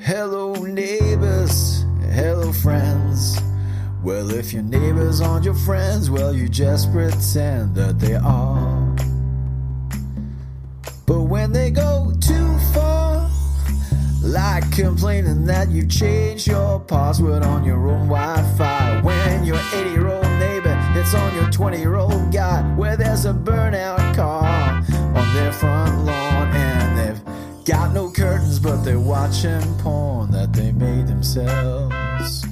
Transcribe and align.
Hello, 0.00 0.52
neighbors. 0.52 1.86
Hello, 2.12 2.52
friends. 2.52 3.40
Well, 4.02 4.30
if 4.30 4.52
your 4.52 4.62
neighbors 4.62 5.22
aren't 5.22 5.46
your 5.46 5.54
friends, 5.54 6.10
well, 6.10 6.34
you 6.34 6.50
just 6.50 6.92
pretend 6.92 7.74
that 7.76 7.98
they 7.98 8.14
are. 8.14 8.96
But 11.06 11.22
when 11.22 11.52
they 11.52 11.70
go 11.70 12.12
too 12.20 12.58
far, 12.74 13.30
like 14.22 14.70
complaining 14.70 15.46
that 15.46 15.70
you 15.70 15.86
changed 15.86 16.46
your 16.46 16.80
password 16.80 17.42
on 17.42 17.64
your 17.64 17.88
own 17.88 18.08
Wi 18.08 18.42
Fi, 18.58 19.00
when 19.00 19.44
your 19.44 19.60
80 19.72 19.90
year 19.90 20.08
old 20.08 20.24
neighbor 20.38 20.74
hits 20.92 21.14
on 21.14 21.34
your 21.34 21.50
20 21.50 21.78
year 21.78 21.94
old 21.94 22.30
guy, 22.30 22.60
where 22.76 22.98
there's 22.98 23.24
a 23.24 23.32
burnout 23.32 24.14
car 24.14 24.82
on 25.16 25.34
their 25.34 25.52
front 25.52 26.04
lawn, 26.04 26.29
got 27.64 27.92
no 27.92 28.10
curtains, 28.10 28.58
but 28.58 28.82
they're 28.82 28.98
watching 28.98 29.60
porn 29.78 30.30
that 30.30 30.52
they 30.52 30.72
made 30.72 31.06
themselves. 31.06 32.44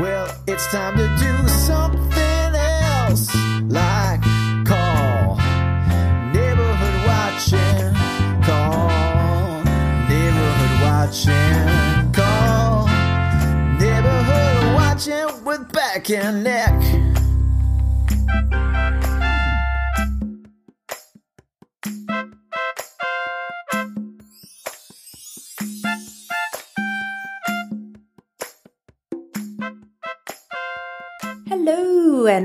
Well, 0.00 0.34
it's 0.46 0.66
time 0.70 0.96
to 0.96 1.06
do 1.18 1.48
something 1.48 2.54
else, 2.54 3.34
like 3.68 4.22
call 4.64 5.36
neighborhood 6.32 7.06
watching, 7.06 7.94
call 8.42 8.88
neighborhood 10.08 10.82
watching, 10.82 12.12
call 12.12 12.86
neighborhood 13.78 14.74
watching 14.74 15.44
with 15.44 15.72
Beck 15.72 16.10
and 16.10 16.44
Nick. 16.44 17.12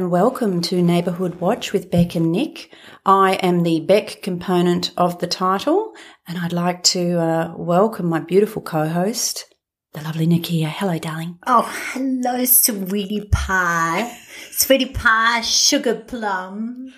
Welcome 0.08 0.62
to 0.62 0.82
Neighbourhood 0.82 1.36
Watch 1.42 1.74
with 1.74 1.92
Beck 1.92 2.16
and 2.16 2.32
Nick. 2.32 2.74
I 3.06 3.34
am 3.36 3.64
the 3.64 3.82
Beck 3.82 4.22
component 4.22 4.92
of 4.96 5.20
the 5.20 5.28
title, 5.28 5.92
and 6.26 6.38
I'd 6.38 6.54
like 6.54 6.84
to 6.84 7.20
uh, 7.20 7.54
welcome 7.58 8.08
my 8.08 8.22
beautiful 8.22 8.62
co-host, 8.62 9.54
the 9.94 10.02
lovely 10.02 10.26
Nikia. 10.26 10.70
Hello, 10.70 10.98
darling. 10.98 11.40
Oh, 11.46 11.70
hello, 11.92 12.46
sweetie 12.46 13.28
pie. 13.32 14.18
Sweetie 14.52 14.94
pie, 14.94 15.42
sugar 15.42 15.96
plum. 15.96 16.94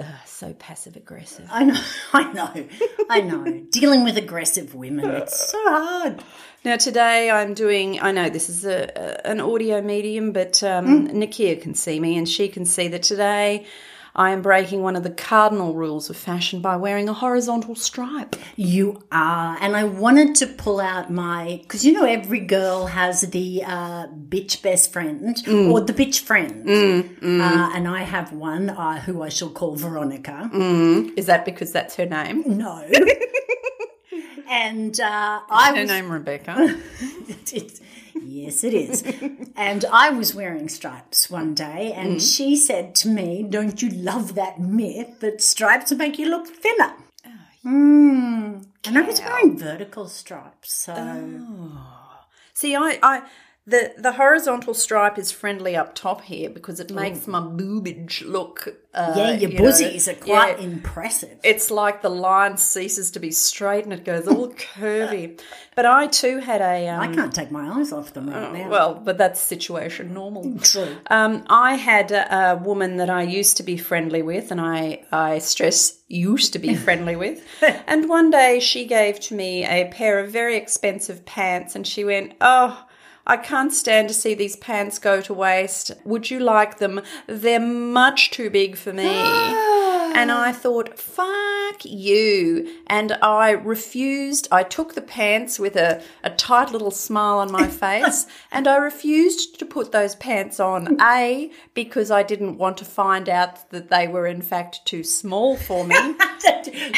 Uh, 0.00 0.04
so 0.24 0.54
passive 0.54 0.96
aggressive. 0.96 1.46
I 1.50 1.64
know, 1.64 1.80
I 2.14 2.32
know, 2.32 2.68
I 3.10 3.20
know. 3.20 3.44
Dealing 3.70 4.02
with 4.02 4.16
aggressive 4.16 4.74
women, 4.74 5.04
it's 5.10 5.50
so 5.50 5.58
hard. 5.68 6.24
Now 6.64 6.76
today 6.76 7.30
I'm 7.30 7.52
doing. 7.52 8.00
I 8.00 8.10
know 8.10 8.30
this 8.30 8.48
is 8.48 8.64
a, 8.64 8.90
a 8.96 9.30
an 9.30 9.40
audio 9.40 9.82
medium, 9.82 10.32
but 10.32 10.62
um, 10.62 11.08
Nikia 11.08 11.60
can 11.60 11.74
see 11.74 12.00
me, 12.00 12.16
and 12.16 12.26
she 12.26 12.48
can 12.48 12.64
see 12.64 12.88
that 12.88 13.02
today 13.02 13.66
I 14.14 14.30
am 14.30 14.42
breaking 14.42 14.82
one 14.82 14.96
of 14.96 15.02
the 15.04 15.10
cardinal 15.10 15.74
rules 15.74 16.10
of 16.10 16.16
fashion 16.16 16.60
by 16.60 16.76
wearing 16.76 17.08
a 17.08 17.12
horizontal 17.12 17.74
stripe. 17.76 18.36
You 18.56 19.02
are. 19.12 19.56
And 19.60 19.76
I 19.76 19.84
wanted 19.84 20.34
to 20.36 20.46
pull 20.46 20.80
out 20.80 21.10
my, 21.12 21.60
because 21.62 21.84
you 21.86 21.92
know, 21.92 22.04
every 22.04 22.40
girl 22.40 22.86
has 22.86 23.20
the 23.22 23.62
uh, 23.64 24.06
bitch 24.08 24.62
best 24.62 24.92
friend 24.92 25.36
or 25.48 25.80
the 25.80 25.92
bitch 25.94 26.20
friend. 26.20 26.68
Uh, 26.68 27.70
and 27.74 27.86
I 27.86 28.02
have 28.02 28.32
one 28.32 28.70
uh, 28.70 29.00
who 29.00 29.22
I 29.22 29.28
shall 29.28 29.50
call 29.50 29.76
Veronica. 29.76 30.50
Is 31.16 31.26
that 31.26 31.44
because 31.44 31.70
that's 31.72 31.94
her 31.96 32.06
name? 32.06 32.42
No. 32.58 32.84
and 34.50 34.98
uh, 35.00 35.40
I 35.48 35.72
Her 35.74 35.80
was. 35.82 35.88
name 35.90 36.10
Rebecca. 36.10 36.76
yes, 38.14 38.64
it 38.64 38.74
is. 38.74 39.02
and 39.56 39.84
I 39.86 40.10
was 40.10 40.34
wearing 40.34 40.68
stripes 40.68 41.30
one 41.30 41.54
day, 41.54 41.92
and 41.92 42.20
she 42.20 42.56
said 42.56 42.94
to 42.96 43.08
me, 43.08 43.42
Don't 43.48 43.82
you 43.82 43.90
love 43.90 44.34
that 44.34 44.60
myth 44.60 45.20
that 45.20 45.42
stripes 45.42 45.92
make 45.92 46.18
you 46.18 46.28
look 46.28 46.46
thinner? 46.46 46.94
Mm. 47.64 48.66
And 48.86 48.98
I 48.98 49.02
was 49.02 49.20
wearing 49.20 49.58
vertical 49.58 50.08
stripes, 50.08 50.72
so 50.72 50.94
See, 52.54 52.76
I, 52.76 52.98
I, 53.02 53.22
the 53.70 53.94
the 53.96 54.12
horizontal 54.12 54.74
stripe 54.74 55.16
is 55.16 55.30
friendly 55.30 55.76
up 55.76 55.94
top 55.94 56.22
here 56.22 56.50
because 56.50 56.80
it 56.80 56.90
makes 56.90 57.26
my 57.26 57.40
boobage 57.40 58.26
look. 58.26 58.76
Uh, 58.92 59.14
yeah, 59.16 59.30
your 59.34 59.50
you 59.50 59.58
know, 59.58 60.12
are 60.12 60.14
quite 60.16 60.58
yeah. 60.58 60.64
impressive. 60.64 61.38
It's 61.44 61.70
like 61.70 62.02
the 62.02 62.08
line 62.08 62.56
ceases 62.56 63.12
to 63.12 63.20
be 63.20 63.30
straight 63.30 63.84
and 63.84 63.92
it 63.92 64.04
goes 64.04 64.26
all 64.26 64.48
curvy. 64.52 65.40
But 65.76 65.86
I 65.86 66.08
too 66.08 66.38
had 66.38 66.60
a. 66.60 66.88
Um, 66.88 67.00
I 67.00 67.14
can't 67.14 67.32
take 67.32 67.52
my 67.52 67.78
eyes 67.78 67.92
off 67.92 68.12
them 68.12 68.28
right 68.28 68.52
now. 68.52 68.68
well, 68.68 68.94
but 68.94 69.16
that's 69.16 69.40
situation 69.40 70.12
normal. 70.12 70.58
True. 70.62 70.96
Um, 71.08 71.44
I 71.48 71.74
had 71.74 72.10
a, 72.10 72.52
a 72.52 72.56
woman 72.56 72.96
that 72.96 73.08
I 73.08 73.22
used 73.22 73.58
to 73.58 73.62
be 73.62 73.76
friendly 73.76 74.22
with, 74.22 74.50
and 74.50 74.60
I, 74.60 75.04
I 75.12 75.38
stress 75.38 76.00
used 76.08 76.52
to 76.54 76.58
be 76.58 76.74
friendly 76.86 77.14
with. 77.14 77.46
and 77.86 78.08
one 78.08 78.30
day 78.30 78.58
she 78.58 78.86
gave 78.86 79.20
to 79.20 79.34
me 79.34 79.64
a 79.64 79.88
pair 79.92 80.18
of 80.18 80.30
very 80.30 80.56
expensive 80.56 81.24
pants, 81.24 81.76
and 81.76 81.86
she 81.86 82.04
went, 82.04 82.34
Oh, 82.40 82.84
I 83.30 83.36
can't 83.36 83.72
stand 83.72 84.08
to 84.08 84.14
see 84.14 84.34
these 84.34 84.56
pants 84.56 84.98
go 84.98 85.20
to 85.20 85.32
waste. 85.32 85.92
Would 86.04 86.32
you 86.32 86.40
like 86.40 86.78
them? 86.78 87.00
They're 87.28 87.60
much 87.60 88.32
too 88.32 88.50
big 88.50 88.76
for 88.76 88.92
me. 88.92 89.06
And 90.12 90.32
I 90.32 90.50
thought, 90.50 90.98
fuck 90.98 91.84
you. 91.84 92.68
And 92.88 93.12
I 93.22 93.50
refused. 93.50 94.48
I 94.50 94.64
took 94.64 94.94
the 94.94 95.00
pants 95.00 95.60
with 95.60 95.76
a, 95.76 96.02
a 96.24 96.30
tight 96.30 96.72
little 96.72 96.90
smile 96.90 97.38
on 97.38 97.52
my 97.52 97.68
face 97.84 98.26
and 98.50 98.66
I 98.66 98.76
refused 98.76 99.60
to 99.60 99.64
put 99.64 99.92
those 99.92 100.16
pants 100.16 100.58
on. 100.58 101.00
A, 101.00 101.52
because 101.74 102.10
I 102.10 102.24
didn't 102.24 102.58
want 102.58 102.78
to 102.78 102.84
find 102.84 103.28
out 103.28 103.70
that 103.70 103.88
they 103.88 104.08
were 104.08 104.26
in 104.26 104.42
fact 104.42 104.84
too 104.84 105.04
small 105.04 105.56
for 105.56 105.86
me. 105.86 105.94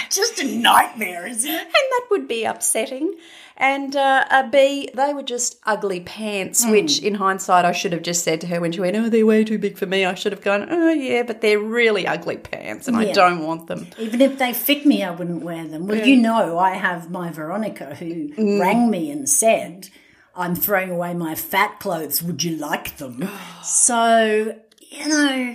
Just 0.08 0.40
a 0.40 0.46
nightmare, 0.46 1.26
isn't 1.26 1.50
it? 1.50 1.60
And 1.60 1.72
that 1.72 2.06
would 2.10 2.26
be 2.26 2.44
upsetting. 2.44 3.14
And 3.62 3.94
uh, 3.94 4.24
a 4.28 4.48
B, 4.48 4.90
they 4.92 5.14
were 5.14 5.22
just 5.22 5.60
ugly 5.64 6.00
pants, 6.00 6.66
which 6.66 7.00
in 7.00 7.14
hindsight 7.14 7.64
I 7.64 7.70
should 7.70 7.92
have 7.92 8.02
just 8.02 8.24
said 8.24 8.40
to 8.40 8.48
her 8.48 8.60
when 8.60 8.72
she 8.72 8.80
went, 8.80 8.96
Oh, 8.96 9.08
they're 9.08 9.24
way 9.24 9.44
too 9.44 9.56
big 9.56 9.78
for 9.78 9.86
me. 9.86 10.04
I 10.04 10.14
should 10.14 10.32
have 10.32 10.42
gone, 10.42 10.66
Oh, 10.68 10.90
yeah, 10.90 11.22
but 11.22 11.42
they're 11.42 11.60
really 11.60 12.04
ugly 12.04 12.38
pants 12.38 12.88
and 12.88 12.96
I 12.96 13.12
don't 13.12 13.46
want 13.46 13.68
them. 13.68 13.86
Even 13.98 14.20
if 14.20 14.36
they 14.36 14.52
fit 14.52 14.84
me, 14.84 15.04
I 15.04 15.12
wouldn't 15.12 15.44
wear 15.44 15.64
them. 15.64 15.86
Well, 15.86 16.04
you 16.04 16.16
know, 16.16 16.58
I 16.58 16.70
have 16.70 17.08
my 17.12 17.30
Veronica 17.30 17.94
who 17.94 18.32
rang 18.60 18.90
me 18.90 19.12
and 19.12 19.28
said, 19.28 19.90
I'm 20.34 20.56
throwing 20.56 20.90
away 20.90 21.14
my 21.14 21.36
fat 21.36 21.78
clothes. 21.78 22.20
Would 22.20 22.42
you 22.42 22.56
like 22.56 22.96
them? 22.96 23.28
so, 23.62 24.56
you 24.80 25.08
know, 25.08 25.54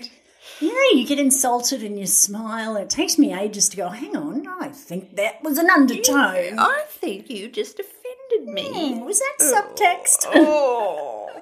you 0.60 0.74
know, 0.74 1.00
you 1.00 1.06
get 1.06 1.20
insulted 1.20 1.84
and 1.84 2.00
you 2.00 2.06
smile. 2.06 2.78
It 2.78 2.90
takes 2.90 3.18
me 3.18 3.34
ages 3.34 3.70
to 3.70 3.78
go, 3.78 3.90
hang 3.90 4.16
on, 4.16 4.48
I 4.48 4.70
think 4.70 5.16
that 5.18 5.44
was 5.44 5.58
an 5.58 5.70
undertone. 5.70 6.58
I 6.58 6.86
think 6.88 7.30
you 7.30 7.50
just 7.50 7.80
offended 7.80 7.97
me. 8.46 8.94
Hmm, 8.94 9.06
was 9.06 9.20
that 9.20 9.38
subtext? 9.40 10.28
Oh. 10.36 11.30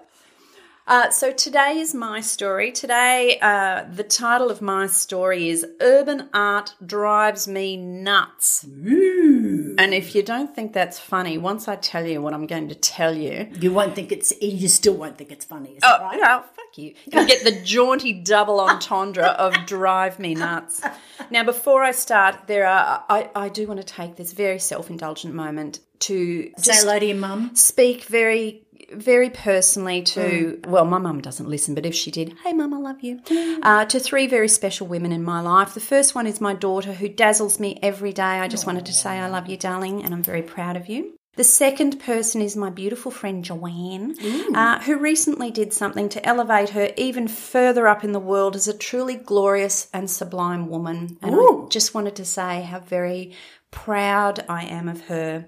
Uh, 0.88 1.10
so 1.10 1.32
today 1.32 1.80
is 1.80 1.96
my 1.96 2.22
story. 2.22 2.72
Today, 2.72 3.40
uh, 3.42 3.86
the 3.92 4.04
title 4.04 4.52
of 4.52 4.62
my 4.62 4.86
story 4.86 5.50
is 5.50 5.66
Urban 5.82 6.30
Art 6.32 6.76
Drives 6.86 7.48
Me 7.48 7.76
Nuts. 7.76 8.64
And 8.66 9.96
if 9.96 10.14
you 10.14 10.22
don't 10.22 10.54
think 10.54 10.74
that's 10.74 11.00
funny, 11.00 11.40
once 11.40 11.68
I 11.68 11.76
tell 11.76 12.06
you 12.06 12.22
what 12.22 12.36
I'm 12.36 12.46
going 12.46 12.70
to 12.70 12.76
tell 12.76 13.16
you, 13.18 13.50
You 13.60 13.74
won't 13.74 13.96
think 13.96 14.12
it's, 14.12 14.32
you 14.40 14.68
still 14.68 14.94
won't 14.94 15.18
think 15.18 15.32
it's 15.32 15.44
funny, 15.46 15.72
is 15.72 15.82
that 15.82 16.00
Oh, 16.00 16.04
right? 16.04 16.20
no, 16.22 16.44
fuck 16.56 16.78
you. 16.78 16.94
You 17.12 17.26
get 17.26 17.44
the 17.44 17.60
jaunty 17.64 18.14
double 18.14 18.60
entendre 18.60 19.26
of 19.26 19.56
drive 19.66 20.20
me 20.20 20.36
nuts. 20.36 20.84
Now, 21.32 21.44
before 21.44 21.82
I 21.82 21.94
start, 21.94 22.46
there 22.46 22.68
are 22.68 23.04
I, 23.10 23.32
I 23.36 23.50
do 23.50 23.66
want 23.66 23.80
to 23.80 23.86
take 23.86 24.18
this 24.18 24.34
very 24.34 24.60
self-indulgent 24.60 25.34
moment 25.34 25.80
to 26.00 26.52
Say 26.58 26.74
hello 26.76 27.00
to 27.00 27.06
your 27.06 27.18
mum. 27.18 27.52
speak 27.56 28.04
very 28.06 28.62
very 28.94 29.32
personally 29.32 30.04
to 30.04 30.60
well 30.68 30.86
my 30.86 31.00
mum 31.00 31.20
doesn't 31.20 31.50
listen 31.50 31.74
but 31.74 31.88
if 31.88 31.96
she 31.96 32.12
did 32.12 32.36
hey 32.44 32.54
mum 32.54 32.72
i 32.74 32.78
love 32.78 33.02
you. 33.02 33.20
Uh, 33.64 33.84
to 33.86 34.00
three 34.00 34.28
very 34.28 34.48
special 34.48 34.86
women 34.86 35.12
in 35.12 35.24
my 35.24 35.42
life. 35.42 35.74
The 35.74 35.80
first 35.80 36.14
one 36.14 36.28
is 36.28 36.40
my 36.40 36.54
daughter 36.54 36.94
who 36.94 37.10
dazzles 37.10 37.60
me 37.60 37.80
every 37.82 38.14
day. 38.14 38.22
I 38.22 38.48
just 38.48 38.68
wanted 38.68 38.86
to 38.86 38.94
say 38.94 39.12
i 39.20 39.28
love 39.28 39.48
you 39.48 39.58
darling 39.58 40.04
and 40.04 40.14
i'm 40.14 40.22
very 40.24 40.44
proud 40.44 40.78
of 40.78 40.88
you. 40.88 41.18
The 41.36 41.44
second 41.44 42.00
person 42.00 42.42
is 42.42 42.56
my 42.56 42.70
beautiful 42.70 43.12
friend 43.12 43.44
Joanne, 43.44 44.16
uh, 44.56 44.80
who 44.82 44.96
recently 44.98 45.52
did 45.52 45.74
something 45.74 46.08
to 46.10 46.26
elevate 46.26 46.70
her 46.70 46.92
even 46.96 47.28
further 47.28 47.90
up 47.90 48.06
in 48.06 48.14
the 48.14 48.22
world 48.22 48.56
as 48.56 48.70
a 48.70 48.78
truly 48.78 49.16
glorious 49.16 49.90
and 49.94 50.10
sublime 50.10 50.70
woman. 50.70 51.18
And 51.22 51.36
I 51.36 51.66
just 51.70 51.94
wanted 51.94 52.16
to 52.18 52.26
say 52.26 52.62
how 52.62 52.80
very 52.80 53.34
proud 53.70 54.46
I 54.48 54.64
am 54.64 54.88
of 54.88 55.02
her. 55.08 55.48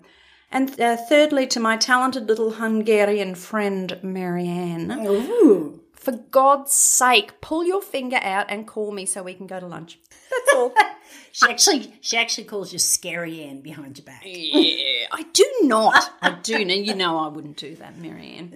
And 0.51 0.79
uh, 0.79 0.95
thirdly, 0.95 1.47
to 1.47 1.59
my 1.59 1.77
talented 1.77 2.27
little 2.27 2.51
Hungarian 2.51 3.35
friend 3.35 3.99
Marianne, 4.01 4.91
Ooh. 4.91 5.81
for 5.93 6.13
God's 6.31 6.73
sake, 6.73 7.41
pull 7.41 7.65
your 7.65 7.81
finger 7.81 8.19
out 8.21 8.45
and 8.49 8.65
call 8.65 8.91
me 8.91 9.05
so 9.05 9.23
we 9.23 9.33
can 9.33 9.47
go 9.47 9.59
to 9.59 9.67
lunch. 9.67 9.99
That's 10.29 10.53
all. 10.55 10.73
She 11.31 11.45
actually, 11.45 11.93
she 12.01 12.17
actually 12.17 12.45
calls 12.45 12.73
you 12.73 12.79
Scary 12.79 13.43
Ann 13.43 13.61
behind 13.61 13.97
your 13.97 14.05
back. 14.05 14.23
Yeah, 14.25 15.05
I 15.11 15.23
do 15.31 15.45
not. 15.61 16.11
I 16.21 16.31
do. 16.31 16.55
And 16.55 16.71
you 16.71 16.95
know 16.95 17.19
I 17.19 17.27
wouldn't 17.27 17.57
do 17.57 17.75
that, 17.75 17.97
Marianne. 17.97 18.55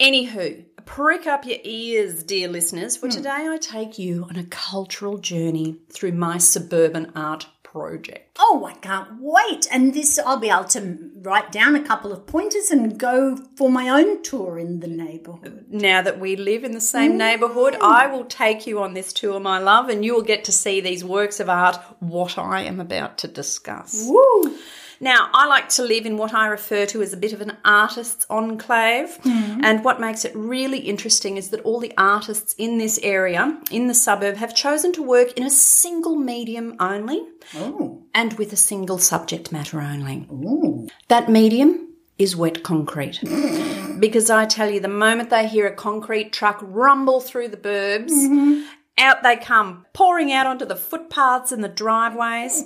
Anywho, 0.00 0.64
prick 0.84 1.28
up 1.28 1.46
your 1.46 1.58
ears, 1.62 2.24
dear 2.24 2.48
listeners, 2.48 2.96
for 2.96 3.08
today 3.08 3.30
I 3.30 3.56
take 3.60 4.00
you 4.00 4.24
on 4.24 4.36
a 4.36 4.44
cultural 4.44 5.18
journey 5.18 5.76
through 5.92 6.12
my 6.12 6.38
suburban 6.38 7.12
art 7.14 7.46
project. 7.72 8.36
Oh, 8.38 8.64
I 8.66 8.74
can't 8.74 9.08
wait! 9.18 9.66
And 9.72 9.94
this, 9.94 10.18
I'll 10.18 10.38
be 10.38 10.50
able 10.50 10.64
to 10.64 11.10
write 11.22 11.50
down 11.50 11.74
a 11.74 11.82
couple 11.82 12.12
of 12.12 12.26
pointers 12.26 12.70
and 12.70 12.98
go 12.98 13.36
for 13.56 13.70
my 13.70 13.88
own 13.88 14.22
tour 14.22 14.58
in 14.58 14.80
the 14.80 14.86
neighbourhood. 14.86 15.66
Now 15.70 16.02
that 16.02 16.20
we 16.20 16.36
live 16.36 16.64
in 16.64 16.72
the 16.72 16.80
same 16.80 17.12
mm. 17.12 17.16
neighbourhood, 17.16 17.76
I 17.80 18.06
will 18.08 18.26
take 18.26 18.66
you 18.66 18.80
on 18.82 18.92
this 18.92 19.12
tour, 19.12 19.40
my 19.40 19.58
love, 19.58 19.88
and 19.88 20.04
you 20.04 20.14
will 20.14 20.22
get 20.22 20.44
to 20.44 20.52
see 20.52 20.80
these 20.80 21.02
works 21.02 21.40
of 21.40 21.48
art, 21.48 21.76
what 22.00 22.36
I 22.36 22.62
am 22.62 22.78
about 22.78 23.18
to 23.18 23.28
discuss. 23.28 24.06
Woo! 24.06 24.56
Now, 25.02 25.28
I 25.34 25.48
like 25.48 25.68
to 25.70 25.82
live 25.82 26.06
in 26.06 26.16
what 26.16 26.32
I 26.32 26.46
refer 26.46 26.86
to 26.86 27.02
as 27.02 27.12
a 27.12 27.16
bit 27.16 27.32
of 27.32 27.40
an 27.40 27.56
artist's 27.64 28.24
enclave. 28.30 29.18
Mm-hmm. 29.22 29.64
And 29.64 29.84
what 29.84 30.00
makes 30.00 30.24
it 30.24 30.32
really 30.36 30.78
interesting 30.78 31.36
is 31.36 31.50
that 31.50 31.60
all 31.62 31.80
the 31.80 31.92
artists 31.98 32.54
in 32.56 32.78
this 32.78 33.00
area, 33.02 33.60
in 33.72 33.88
the 33.88 33.94
suburb, 33.94 34.36
have 34.36 34.54
chosen 34.54 34.92
to 34.92 35.02
work 35.02 35.32
in 35.32 35.42
a 35.42 35.50
single 35.50 36.14
medium 36.14 36.76
only 36.78 37.20
Oh, 37.56 38.04
and 38.14 38.32
with 38.34 38.52
a 38.52 38.56
single 38.56 38.98
subject 38.98 39.50
matter 39.50 39.80
only. 39.80 40.28
ooh. 40.30 40.88
That 41.08 41.28
medium 41.28 41.88
is 42.16 42.36
wet 42.36 42.62
concrete. 42.62 43.18
Mm-hmm. 43.24 43.98
because 43.98 44.30
I 44.30 44.44
tell 44.44 44.70
you, 44.70 44.78
the 44.78 44.86
moment 44.86 45.30
they 45.30 45.48
hear 45.48 45.66
a 45.66 45.74
concrete 45.74 46.32
truck 46.32 46.60
rumble 46.62 47.20
through 47.20 47.48
the 47.48 47.56
burbs, 47.56 48.12
mm-hmm. 48.12 48.62
out 48.98 49.24
they 49.24 49.34
come, 49.36 49.84
pouring 49.92 50.32
out 50.32 50.46
onto 50.46 50.64
the 50.64 50.76
footpaths 50.76 51.50
and 51.50 51.64
the 51.64 51.68
driveways. 51.68 52.62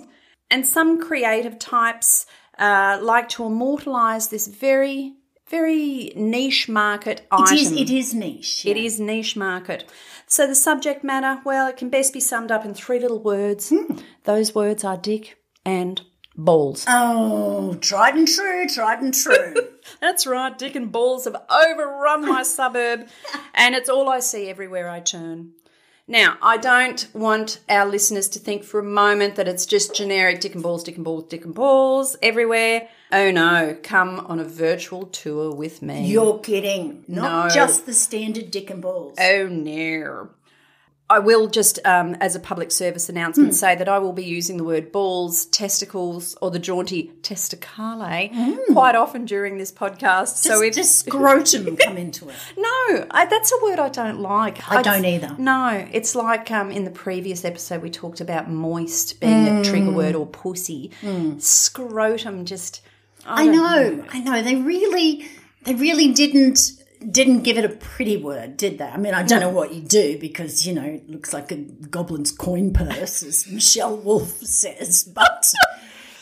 And 0.51 0.67
some 0.67 1.01
creative 1.01 1.59
types 1.59 2.27
uh, 2.59 2.99
like 3.03 3.29
to 3.31 3.45
immortalise 3.45 4.29
this 4.29 4.47
very, 4.47 5.15
very 5.49 6.13
niche 6.17 6.69
market 6.69 7.21
It 7.21 7.27
item. 7.33 7.57
is, 7.57 7.73
it 7.73 7.91
is 7.91 8.15
niche. 8.15 8.65
It 8.65 8.77
yeah. 8.77 8.85
is 8.85 9.01
niche 9.01 9.37
market. 9.37 9.85
So 10.27 10.47
the 10.47 10.55
subject 10.55 11.05
matter, 11.05 11.41
well, 11.45 11.69
it 11.69 11.77
can 11.77 11.89
best 11.89 12.13
be 12.13 12.21
summed 12.21 12.51
up 12.51 12.65
in 12.65 12.75
three 12.75 12.99
little 12.99 13.21
words. 13.21 13.73
Those 14.25 14.55
words 14.55 14.85
are 14.85 14.97
dick 14.97 15.37
and 15.65 16.01
balls. 16.37 16.85
Oh, 16.89 17.75
tried 17.81 18.15
and 18.17 18.29
true, 18.29 18.67
tried 18.69 19.03
and 19.03 19.15
true. 19.15 19.55
That's 20.01 20.27
right, 20.27 20.57
dick 20.57 20.75
and 20.75 20.91
balls 20.91 21.25
have 21.25 21.37
overrun 21.49 22.27
my 22.29 22.43
suburb, 22.43 23.07
and 23.55 23.75
it's 23.75 23.89
all 23.89 24.09
I 24.09 24.21
see 24.21 24.49
everywhere 24.49 24.89
I 24.89 25.01
turn. 25.01 25.53
Now, 26.09 26.37
I 26.41 26.57
don't 26.57 27.09
want 27.15 27.59
our 27.69 27.85
listeners 27.85 28.29
to 28.31 28.39
think 28.39 28.63
for 28.63 28.79
a 28.79 28.85
moment 28.85 29.35
that 29.37 29.49
it's 29.49 29.67
just 29.67 29.93
generic 29.95 30.41
dick 30.41 30.55
and 30.55 30.63
balls, 30.63 30.85
dick 30.85 30.95
and 30.95 31.05
balls, 31.05 31.25
dick 31.25 31.45
and 31.45 31.53
balls 31.55 32.17
everywhere. 32.23 32.89
Oh 33.11 33.33
no, 33.33 33.77
come 33.83 34.21
on 34.21 34.39
a 34.39 34.45
virtual 34.45 35.07
tour 35.07 35.53
with 35.53 35.83
me. 35.83 36.07
You're 36.07 36.39
kidding. 36.39 37.05
Not 37.09 37.49
No. 37.49 37.55
just 37.55 37.87
the 37.87 37.93
standard 37.93 38.53
dick 38.53 38.71
and 38.71 38.81
balls. 38.81 39.17
Oh 39.21 39.49
no. 39.49 40.29
I 41.09 41.21
will 41.21 41.47
just, 41.47 41.79
um, 41.85 42.17
as 42.17 42.35
a 42.35 42.41
public 42.41 42.73
service 42.73 43.09
announcement, 43.09 43.55
say 43.55 43.77
that 43.77 43.89
I 43.89 44.01
will 44.01 44.13
be 44.13 44.25
using 44.25 44.57
the 44.57 44.65
word 44.65 44.91
balls, 44.91 45.47
testicles, 45.47 46.37
or 46.43 46.51
the 46.51 46.59
jaunty 46.59 47.13
testicale 47.23 48.67
quite 48.73 48.97
often 48.97 49.25
during 49.25 49.57
this 49.57 49.71
podcast. 49.71 50.37
so 50.37 50.51
Does, 50.51 50.63
if 50.63 50.75
does 50.75 50.91
scrotum 50.99 51.77
come 51.77 51.97
into 51.97 52.29
it? 52.29 52.35
no, 52.57 53.07
I, 53.11 53.27
that's 53.31 53.53
a 53.53 53.63
word 53.63 53.79
I 53.79 53.89
don't 53.89 54.19
like. 54.21 54.69
I 54.69 54.83
don't 54.83 55.05
either. 55.05 55.37
No, 55.39 55.87
it's 55.93 56.17
like 56.17 56.51
um, 56.51 56.73
in 56.73 56.85
the 56.85 56.91
previous 56.91 57.45
episode 57.45 57.83
we 57.83 57.91
talked 57.91 58.21
about 58.21 58.51
moist 58.51 59.21
being 59.21 59.47
a 59.47 59.63
trigger 59.63 59.93
word 59.93 60.17
or 60.17 60.27
pussy. 60.27 60.91
Scrotum 61.39 62.45
just. 62.45 62.83
I 63.25 63.47
know, 63.47 64.05
I 64.11 64.21
know. 64.21 64.43
They 64.43 64.57
really, 64.57 65.29
they 65.63 65.75
really 65.75 66.13
didn't 66.13 66.73
didn't 67.11 67.43
give 67.43 67.59
it 67.59 67.65
a 67.65 67.69
pretty 67.69 68.17
word, 68.17 68.57
did 68.57 68.79
they? 68.79 68.87
I 68.87 68.97
mean, 68.97 69.15
I 69.15 69.23
don't 69.23 69.41
know 69.41 69.51
what 69.51 69.73
you 69.75 69.81
do 69.81 70.19
because 70.19 70.67
you 70.67 70.75
know 70.75 70.85
it 70.85 71.09
looks 71.09 71.33
like 71.33 71.53
a 71.53 71.57
goblin's 71.57 72.33
coin 72.33 72.73
purse, 72.73 73.23
as 73.23 73.47
Michelle 73.51 73.97
Wolf 73.97 74.41
says, 74.41 75.05
but. 75.05 75.53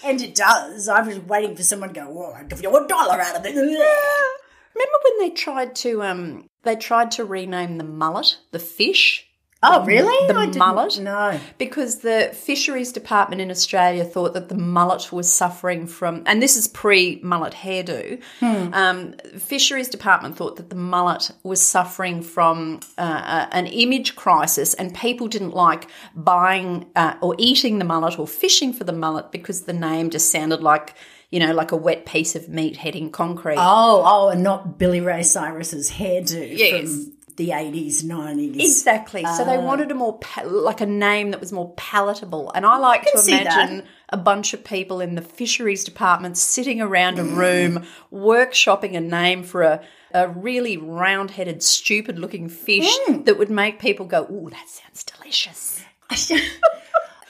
And 0.04 0.20
it 0.20 0.34
does. 0.34 0.88
I 0.88 1.00
was 1.00 1.18
waiting 1.20 1.56
for 1.56 1.62
someone 1.62 1.94
to 1.94 2.00
go, 2.00 2.06
"Whoa, 2.10 2.32
I'll 2.32 2.44
give 2.44 2.62
you 2.62 2.76
a 2.76 2.86
dollar 2.86 3.20
out 3.20 3.36
of 3.36 3.46
it." 3.46 3.54
Remember 3.54 4.98
when 5.04 5.18
they 5.20 5.30
tried 5.30 5.74
to 5.76 6.02
um 6.02 6.48
they 6.62 6.76
tried 6.76 7.12
to 7.12 7.24
rename 7.24 7.78
the 7.78 7.84
mullet 7.84 8.38
the 8.50 8.58
fish 8.58 9.26
Oh, 9.66 9.84
really? 9.84 10.26
the 10.28 10.38
I 10.38 10.46
mullet? 10.46 10.98
No. 11.00 11.40
because 11.58 12.00
the 12.00 12.30
fisheries 12.34 12.92
department 12.92 13.40
in 13.40 13.50
Australia 13.50 14.04
thought 14.04 14.34
that 14.34 14.48
the 14.48 14.54
mullet 14.56 15.12
was 15.12 15.32
suffering 15.32 15.86
from, 15.86 16.22
and 16.26 16.42
this 16.42 16.56
is 16.56 16.68
pre 16.68 17.18
mullet 17.22 17.54
hairdo. 17.54 18.20
Um, 18.42 19.14
fisheries 19.38 19.88
department 19.88 20.36
thought 20.36 20.56
that 20.56 20.70
the 20.70 20.76
mullet 20.76 21.30
was 21.42 21.60
suffering 21.60 22.22
from 22.22 22.80
uh, 22.98 23.00
uh, 23.00 23.46
an 23.52 23.66
image 23.66 24.16
crisis, 24.16 24.74
and 24.74 24.94
people 24.94 25.28
didn't 25.28 25.54
like 25.54 25.88
buying 26.14 26.86
uh, 26.96 27.14
or 27.20 27.34
eating 27.38 27.78
the 27.78 27.84
mullet 27.84 28.18
or 28.18 28.26
fishing 28.26 28.72
for 28.72 28.84
the 28.84 28.92
mullet 28.92 29.32
because 29.32 29.62
the 29.62 29.72
name 29.72 30.10
just 30.10 30.30
sounded 30.30 30.62
like. 30.62 30.94
You 31.30 31.40
know, 31.40 31.52
like 31.52 31.72
a 31.72 31.76
wet 31.76 32.06
piece 32.06 32.36
of 32.36 32.48
meat 32.48 32.76
heading 32.76 33.10
concrete. 33.10 33.56
Oh, 33.58 34.02
oh, 34.06 34.28
and 34.28 34.44
not 34.44 34.78
Billy 34.78 35.00
Ray 35.00 35.24
Cyrus's 35.24 35.90
hairdo 35.90 36.56
Yes. 36.56 36.88
from 36.88 37.12
the 37.36 37.52
eighties, 37.52 38.04
nineties. 38.04 38.78
Exactly. 38.78 39.24
so 39.24 39.44
they 39.44 39.56
uh, 39.56 39.60
wanted 39.60 39.90
a 39.90 39.94
more 39.94 40.18
like 40.44 40.80
a 40.80 40.86
name 40.86 41.30
that 41.30 41.40
was 41.40 41.52
more 41.52 41.72
palatable, 41.76 42.52
and 42.54 42.64
I 42.64 42.78
like 42.78 43.02
to 43.12 43.22
imagine 43.26 43.84
a 44.08 44.16
bunch 44.16 44.54
of 44.54 44.64
people 44.64 45.00
in 45.00 45.14
the 45.14 45.22
fisheries 45.22 45.84
department 45.84 46.36
sitting 46.36 46.80
around 46.80 47.18
a 47.18 47.24
room 47.24 47.84
workshopping 48.12 48.96
a 48.96 49.00
name 49.00 49.42
for 49.42 49.62
a 49.62 49.82
a 50.12 50.28
really 50.28 50.76
round-headed, 50.76 51.60
stupid-looking 51.60 52.48
fish 52.48 52.88
mm. 53.08 53.24
that 53.24 53.36
would 53.36 53.50
make 53.50 53.80
people 53.80 54.06
go, 54.06 54.24
"Ooh, 54.30 54.48
that 54.50 54.68
sounds 54.68 55.02
delicious." 55.04 55.84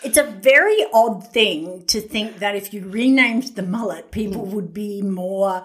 It's 0.04 0.18
a 0.18 0.24
very 0.24 0.84
odd 0.92 1.26
thing 1.32 1.86
to 1.86 1.98
think 1.98 2.40
that 2.40 2.54
if 2.54 2.74
you 2.74 2.86
renamed 2.86 3.56
the 3.56 3.62
mullet, 3.62 4.10
people 4.10 4.46
mm. 4.46 4.50
would 4.50 4.74
be 4.74 5.00
more 5.00 5.64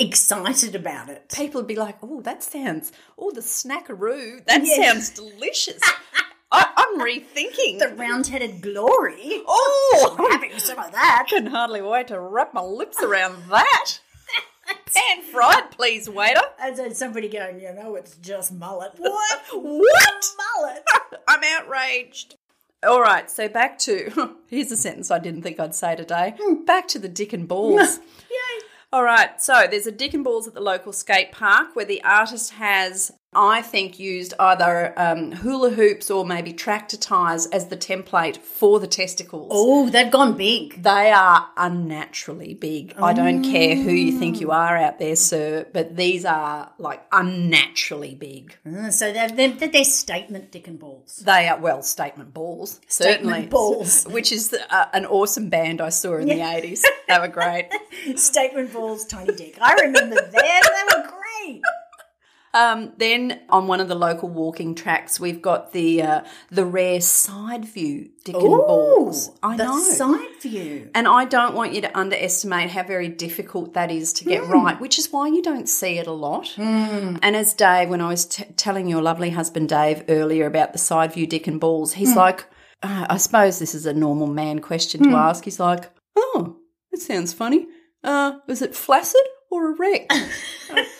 excited 0.00 0.74
about 0.74 1.08
it. 1.08 1.28
People 1.34 1.60
would 1.60 1.68
be 1.68 1.76
like, 1.76 1.98
"Oh, 2.02 2.20
that 2.22 2.42
sounds, 2.42 2.90
oh, 3.18 3.30
the 3.30 3.40
snackaroo, 3.40 4.44
that 4.46 4.64
Yes. 4.64 4.76
sounds 4.76 5.10
delicious." 5.10 5.80
I, 6.52 6.66
I'm 6.76 6.98
rethinking. 7.00 7.78
The 7.78 7.94
round-headed 7.96 8.60
glory. 8.60 9.42
oh, 9.46 10.16
I'm 10.18 10.30
Having 10.32 10.58
some 10.58 10.78
of 10.80 10.90
that. 10.90 11.24
I 11.26 11.28
can 11.30 11.46
hardly 11.46 11.80
wait 11.80 12.08
to 12.08 12.18
wrap 12.18 12.52
my 12.52 12.60
lips 12.62 13.00
around 13.00 13.36
that. 13.50 14.00
Pan 14.92 15.22
fried, 15.22 15.70
please, 15.70 16.08
waiter. 16.10 16.40
And 16.60 16.76
then 16.76 16.92
somebody 16.94 17.28
going, 17.28 17.60
you 17.60 17.72
know, 17.72 17.94
it's 17.94 18.16
just 18.16 18.52
mullet. 18.52 18.92
What? 18.98 19.40
What? 19.52 20.24
mullet? 20.56 20.84
I'm 21.28 21.40
outraged. 21.44 22.34
All 22.82 23.00
right, 23.00 23.30
so 23.30 23.46
back 23.48 23.78
to 23.80 24.36
here's 24.48 24.72
a 24.72 24.76
sentence 24.76 25.10
I 25.10 25.18
didn't 25.18 25.42
think 25.42 25.60
I'd 25.60 25.74
say 25.74 25.94
today. 25.96 26.34
Hmm. 26.40 26.64
Back 26.64 26.88
to 26.88 26.98
the 26.98 27.08
dick 27.08 27.32
and 27.32 27.46
balls. 27.46 28.00
All 28.92 29.04
right, 29.04 29.40
so 29.40 29.68
there's 29.70 29.86
a 29.86 29.92
dick 29.92 30.14
and 30.14 30.24
balls 30.24 30.48
at 30.48 30.54
the 30.54 30.60
local 30.60 30.92
skate 30.92 31.30
park 31.30 31.76
where 31.76 31.84
the 31.84 32.02
artist 32.02 32.54
has, 32.54 33.12
I 33.32 33.62
think, 33.62 34.00
used 34.00 34.34
either 34.40 34.92
um, 34.96 35.30
hula 35.30 35.70
hoops 35.70 36.10
or 36.10 36.26
maybe 36.26 36.52
tractor 36.52 36.96
tires 36.96 37.46
as 37.46 37.68
the 37.68 37.76
template 37.76 38.38
for 38.38 38.80
the 38.80 38.88
testicles. 38.88 39.52
Oh, 39.52 39.88
they've 39.88 40.10
gone 40.10 40.36
big. 40.36 40.82
They 40.82 41.12
are 41.12 41.48
unnaturally 41.56 42.54
big. 42.54 42.94
I 43.00 43.12
don't 43.12 43.44
care 43.44 43.76
who 43.76 43.92
you 43.92 44.18
think 44.18 44.40
you 44.40 44.50
are 44.50 44.76
out 44.76 44.98
there, 44.98 45.14
sir, 45.14 45.64
but 45.72 45.96
these 45.96 46.24
are 46.24 46.72
like 46.78 47.06
unnaturally 47.12 48.16
big. 48.16 48.56
Uh, 48.66 48.90
so 48.90 49.12
they're, 49.12 49.28
they're, 49.28 49.52
they're 49.52 49.84
statement 49.84 50.50
dick 50.50 50.66
and 50.66 50.80
balls. 50.80 51.22
They 51.24 51.46
are 51.46 51.58
well 51.58 51.82
statement 51.82 52.34
balls, 52.34 52.80
certainly 52.88 53.32
Statement 53.32 53.50
balls. 53.50 54.04
which 54.10 54.32
is 54.32 54.52
uh, 54.70 54.86
an 54.92 55.06
awesome 55.06 55.48
band 55.48 55.80
I 55.80 55.90
saw 55.90 56.16
in 56.16 56.26
the 56.26 56.40
eighties. 56.40 56.84
They 57.06 57.18
were 57.18 57.28
great. 57.28 57.68
statement 58.16 58.72
balls, 58.72 59.06
tiny 59.06 59.34
dick. 59.36 59.56
I 59.60 59.74
remember 59.74 60.16
them. 60.16 60.30
They 60.32 60.60
were 60.96 61.08
great. 61.08 61.62
Um, 62.52 62.92
then 62.98 63.40
on 63.48 63.68
one 63.68 63.78
of 63.80 63.86
the 63.86 63.94
local 63.94 64.28
walking 64.28 64.74
tracks, 64.74 65.20
we've 65.20 65.40
got 65.40 65.72
the 65.72 66.02
uh, 66.02 66.20
the 66.50 66.64
rare 66.64 67.00
side 67.00 67.64
view 67.64 68.10
dick 68.24 68.34
and 68.34 68.44
balls. 68.44 69.30
I 69.42 69.56
the 69.56 69.64
know. 69.64 69.78
side 69.78 70.42
view. 70.42 70.90
and 70.94 71.06
I 71.06 71.26
don't 71.26 71.54
want 71.54 71.74
you 71.74 71.80
to 71.82 71.96
underestimate 71.98 72.70
how 72.70 72.82
very 72.82 73.06
difficult 73.08 73.74
that 73.74 73.90
is 73.92 74.12
to 74.14 74.24
Hmm. 74.24 74.30
get 74.30 74.46
right, 74.48 74.80
which 74.80 74.98
is 74.98 75.12
why 75.12 75.28
you 75.28 75.42
don't 75.42 75.68
see 75.68 75.98
it 75.98 76.08
a 76.08 76.12
lot. 76.12 76.52
And 76.58 77.36
as 77.36 77.54
Dave, 77.54 77.88
when 77.88 78.00
I 78.00 78.08
was 78.08 78.26
t- 78.26 78.44
telling 78.56 78.88
your 78.88 79.00
lovely 79.02 79.30
husband 79.30 79.68
Dave 79.68 80.02
earlier 80.08 80.46
about 80.46 80.72
the 80.72 80.78
side 80.78 81.12
view 81.14 81.26
dick 81.28 81.46
and 81.46 81.60
balls, 81.60 81.92
he's 81.92 82.12
Hmm. 82.14 82.18
like, 82.18 82.46
uh, 82.82 83.06
I 83.08 83.16
suppose 83.18 83.58
this 83.60 83.74
is 83.76 83.86
a 83.86 83.92
normal 83.94 84.26
man 84.26 84.58
question 84.58 85.02
to 85.04 85.10
ask. 85.10 85.44
He's 85.44 85.60
like, 85.60 85.90
oh, 86.16 86.56
that 86.90 86.98
sounds 87.00 87.32
funny. 87.32 87.68
Uh, 88.02 88.32
is 88.48 88.60
it 88.62 88.74
flaccid 88.74 89.20
or 89.50 89.70
erect. 89.72 90.12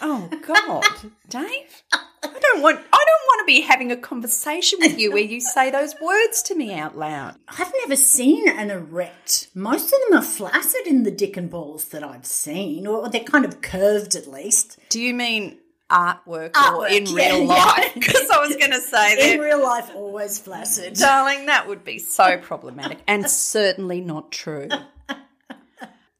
Oh, 0.02 0.28
oh 0.32 0.38
God, 0.42 0.84
Dave. 1.28 1.82
I 1.92 2.38
don't 2.40 2.60
want 2.60 2.78
I 2.78 3.04
don't 3.06 3.26
want 3.28 3.40
to 3.40 3.44
be 3.46 3.60
having 3.60 3.92
a 3.92 3.96
conversation 3.96 4.80
with 4.82 4.98
you 4.98 5.12
where 5.12 5.22
you 5.22 5.40
say 5.40 5.70
those 5.70 5.94
words 6.02 6.42
to 6.44 6.56
me 6.56 6.74
out 6.74 6.98
loud. 6.98 7.36
I've 7.46 7.72
never 7.82 7.94
seen 7.94 8.48
an 8.48 8.72
erect. 8.72 9.46
Most 9.54 9.92
of 9.92 10.00
them 10.08 10.18
are 10.18 10.22
flaccid 10.24 10.88
in 10.88 11.04
the 11.04 11.12
dick 11.12 11.36
and 11.36 11.48
balls 11.48 11.84
that 11.90 12.02
I've 12.02 12.26
seen, 12.26 12.88
or 12.88 13.08
they're 13.08 13.22
kind 13.22 13.44
of 13.44 13.60
curved 13.62 14.16
at 14.16 14.26
least. 14.26 14.80
Do 14.88 15.00
you 15.00 15.14
mean 15.14 15.58
artwork, 15.88 16.56
or 16.56 16.88
in 16.88 17.06
yeah, 17.06 17.14
real 17.14 17.44
life? 17.44 17.92
Because 17.94 18.28
I 18.30 18.40
was 18.44 18.56
going 18.56 18.72
to 18.72 18.80
say 18.80 19.34
In 19.34 19.40
real 19.40 19.62
life, 19.62 19.90
always 19.94 20.38
flaccid. 20.38 20.94
darling, 20.94 21.46
that 21.46 21.68
would 21.68 21.84
be 21.84 21.98
so 21.98 22.38
problematic 22.38 22.98
and 23.06 23.28
certainly 23.30 24.00
not 24.00 24.32
true. 24.32 24.68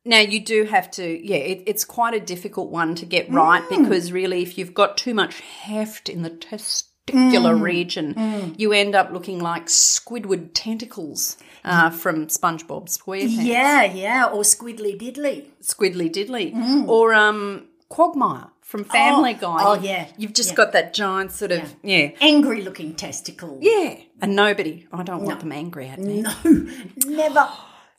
Now 0.04 0.21
you 0.21 0.40
do 0.45 0.64
have 0.64 0.90
to, 0.92 1.26
yeah. 1.26 1.37
It, 1.37 1.64
it's 1.66 1.85
quite 1.85 2.14
a 2.14 2.21
difficult 2.21 2.71
one 2.71 2.95
to 2.97 3.07
get 3.07 3.30
right 3.30 3.62
because 3.69 4.12
really, 4.12 4.42
if 4.42 4.57
you've 4.57 4.75
got 4.75 4.97
too 4.97 5.14
much 5.14 5.40
heft 5.40 6.09
in 6.09 6.23
the 6.23 6.30
testicular 6.30 7.61
region, 7.61 8.54
you 8.57 8.73
end 8.73 8.95
up 8.95 9.11
looking 9.12 9.40
like 9.40 9.66
Squidward 9.66 10.50
tentacles 10.54 11.37
uh, 11.64 11.90
from 11.90 12.26
SpongeBob 12.28 12.88
SquarePants. 12.88 13.45
Yeah, 13.45 13.85
yeah, 13.85 14.26
or 14.26 14.42
squiddly 14.42 14.99
diddly. 14.99 15.47
Squiddly 15.62 16.11
Diddly, 16.11 16.88
or 16.88 17.12
um, 17.14 17.66
Quagmire 17.88 18.50
from 18.62 18.85
Family 18.85 19.35
Guy. 19.35 19.59
oh, 19.61 19.75
yeah, 19.75 20.09
you've 20.16 20.33
just 20.33 20.50
yeah. 20.50 20.57
got 20.57 20.73
that 20.73 20.95
giant 20.95 21.33
sort 21.33 21.52
of 21.52 21.75
yeah. 21.83 22.12
Angry 22.21 22.62
looking 22.62 22.95
testicle. 22.95 23.59
yeah, 23.61 23.97
and 24.21 24.37
nobody. 24.37 24.87
I 24.92 25.02
don't 25.02 25.25
want 25.25 25.40
them 25.40 25.52
angry 25.52 25.88
at 25.88 25.99
me. 25.99 26.23
No, 26.23 26.35
never. 27.07 27.49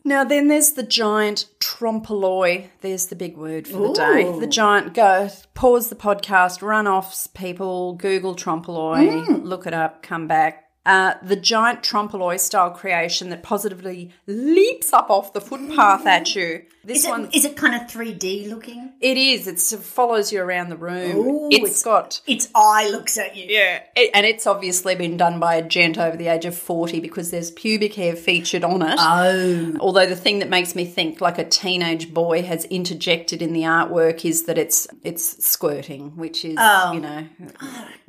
Now 0.04 0.24
then, 0.24 0.48
there's 0.48 0.74
the 0.74 0.84
giant 0.84 1.46
trompe 1.60 2.10
l'oeil. 2.10 2.64
There's 2.82 3.08
the 3.08 3.16
big 3.16 3.38
word 3.38 3.68
for 3.68 3.90
the 3.90 3.94
day. 3.94 4.40
The 4.40 4.48
giant. 4.48 4.94
Go 4.94 5.30
pause 5.54 5.90
the 5.90 5.96
podcast. 5.96 6.62
Run 6.62 6.88
off, 6.88 7.28
people. 7.34 7.94
Google 7.94 8.36
trompe 8.36 8.68
l'oeil. 8.68 9.26
Mm. 9.26 9.44
Look 9.44 9.68
it 9.68 9.74
up. 9.74 10.02
Come 10.02 10.28
back. 10.28 10.71
Uh, 10.84 11.14
the 11.22 11.36
giant 11.36 11.84
trompe 11.84 12.14
l'oeil 12.16 12.40
style 12.40 12.72
creation 12.72 13.30
that 13.30 13.44
positively 13.44 14.12
leaps 14.26 14.92
up 14.94 15.10
off 15.12 15.32
the 15.34 15.42
footpath 15.42 16.08
at 16.08 16.34
you. 16.36 16.64
This 16.84 17.04
Is 17.04 17.08
one, 17.08 17.26
it, 17.26 17.36
is 17.36 17.46
it 17.46 17.56
kind 17.56 17.76
of 17.76 17.82
3D 17.84 18.50
looking? 18.50 18.94
it 19.00 19.16
is. 19.16 19.48
It's, 19.48 19.72
it 19.72 19.82
follows 19.82 20.32
you 20.34 20.42
around 20.42 20.70
the 20.70 20.76
room. 20.78 21.16
Ooh, 21.18 21.48
it's 21.52 21.58
it's- 21.60 21.84
got 21.84 22.22
Its 22.26 22.50
eye 22.56 22.90
looks 22.90 23.20
at 23.20 23.36
you. 23.36 23.46
yeah, 23.48 23.84
it, 23.96 24.10
and 24.16 24.26
it's 24.26 24.48
obviously 24.48 24.96
been 24.96 25.18
done 25.18 25.40
by 25.40 25.54
a 25.56 25.62
gent 25.68 26.00
over 26.00 26.18
the 26.18 26.28
age 26.28 26.46
of 26.46 26.58
forty 26.58 27.00
because 27.00 27.30
there's 27.30 27.52
pubic 27.52 27.94
hair 27.94 28.16
featured 28.16 28.64
on 28.64 28.82
it. 28.82 28.96
Oh. 29.00 29.78
Although 29.80 30.08
the 30.08 30.16
thing 30.16 30.40
that 30.40 30.50
makes 30.50 30.74
me 30.74 30.86
think 30.86 31.22
like 31.22 31.38
a 31.38 31.44
teenage 31.48 32.12
boy 32.12 32.42
has 32.42 32.66
interjected 32.66 33.44
in 33.44 33.54
the 33.54 33.62
artwork 33.62 34.26
is 34.26 34.46
that 34.46 34.58
it's 34.58 34.88
it's 35.04 35.46
squirting, 35.46 36.18
which 36.18 36.44
is 36.44 36.54
you 36.94 37.00
know 37.00 37.28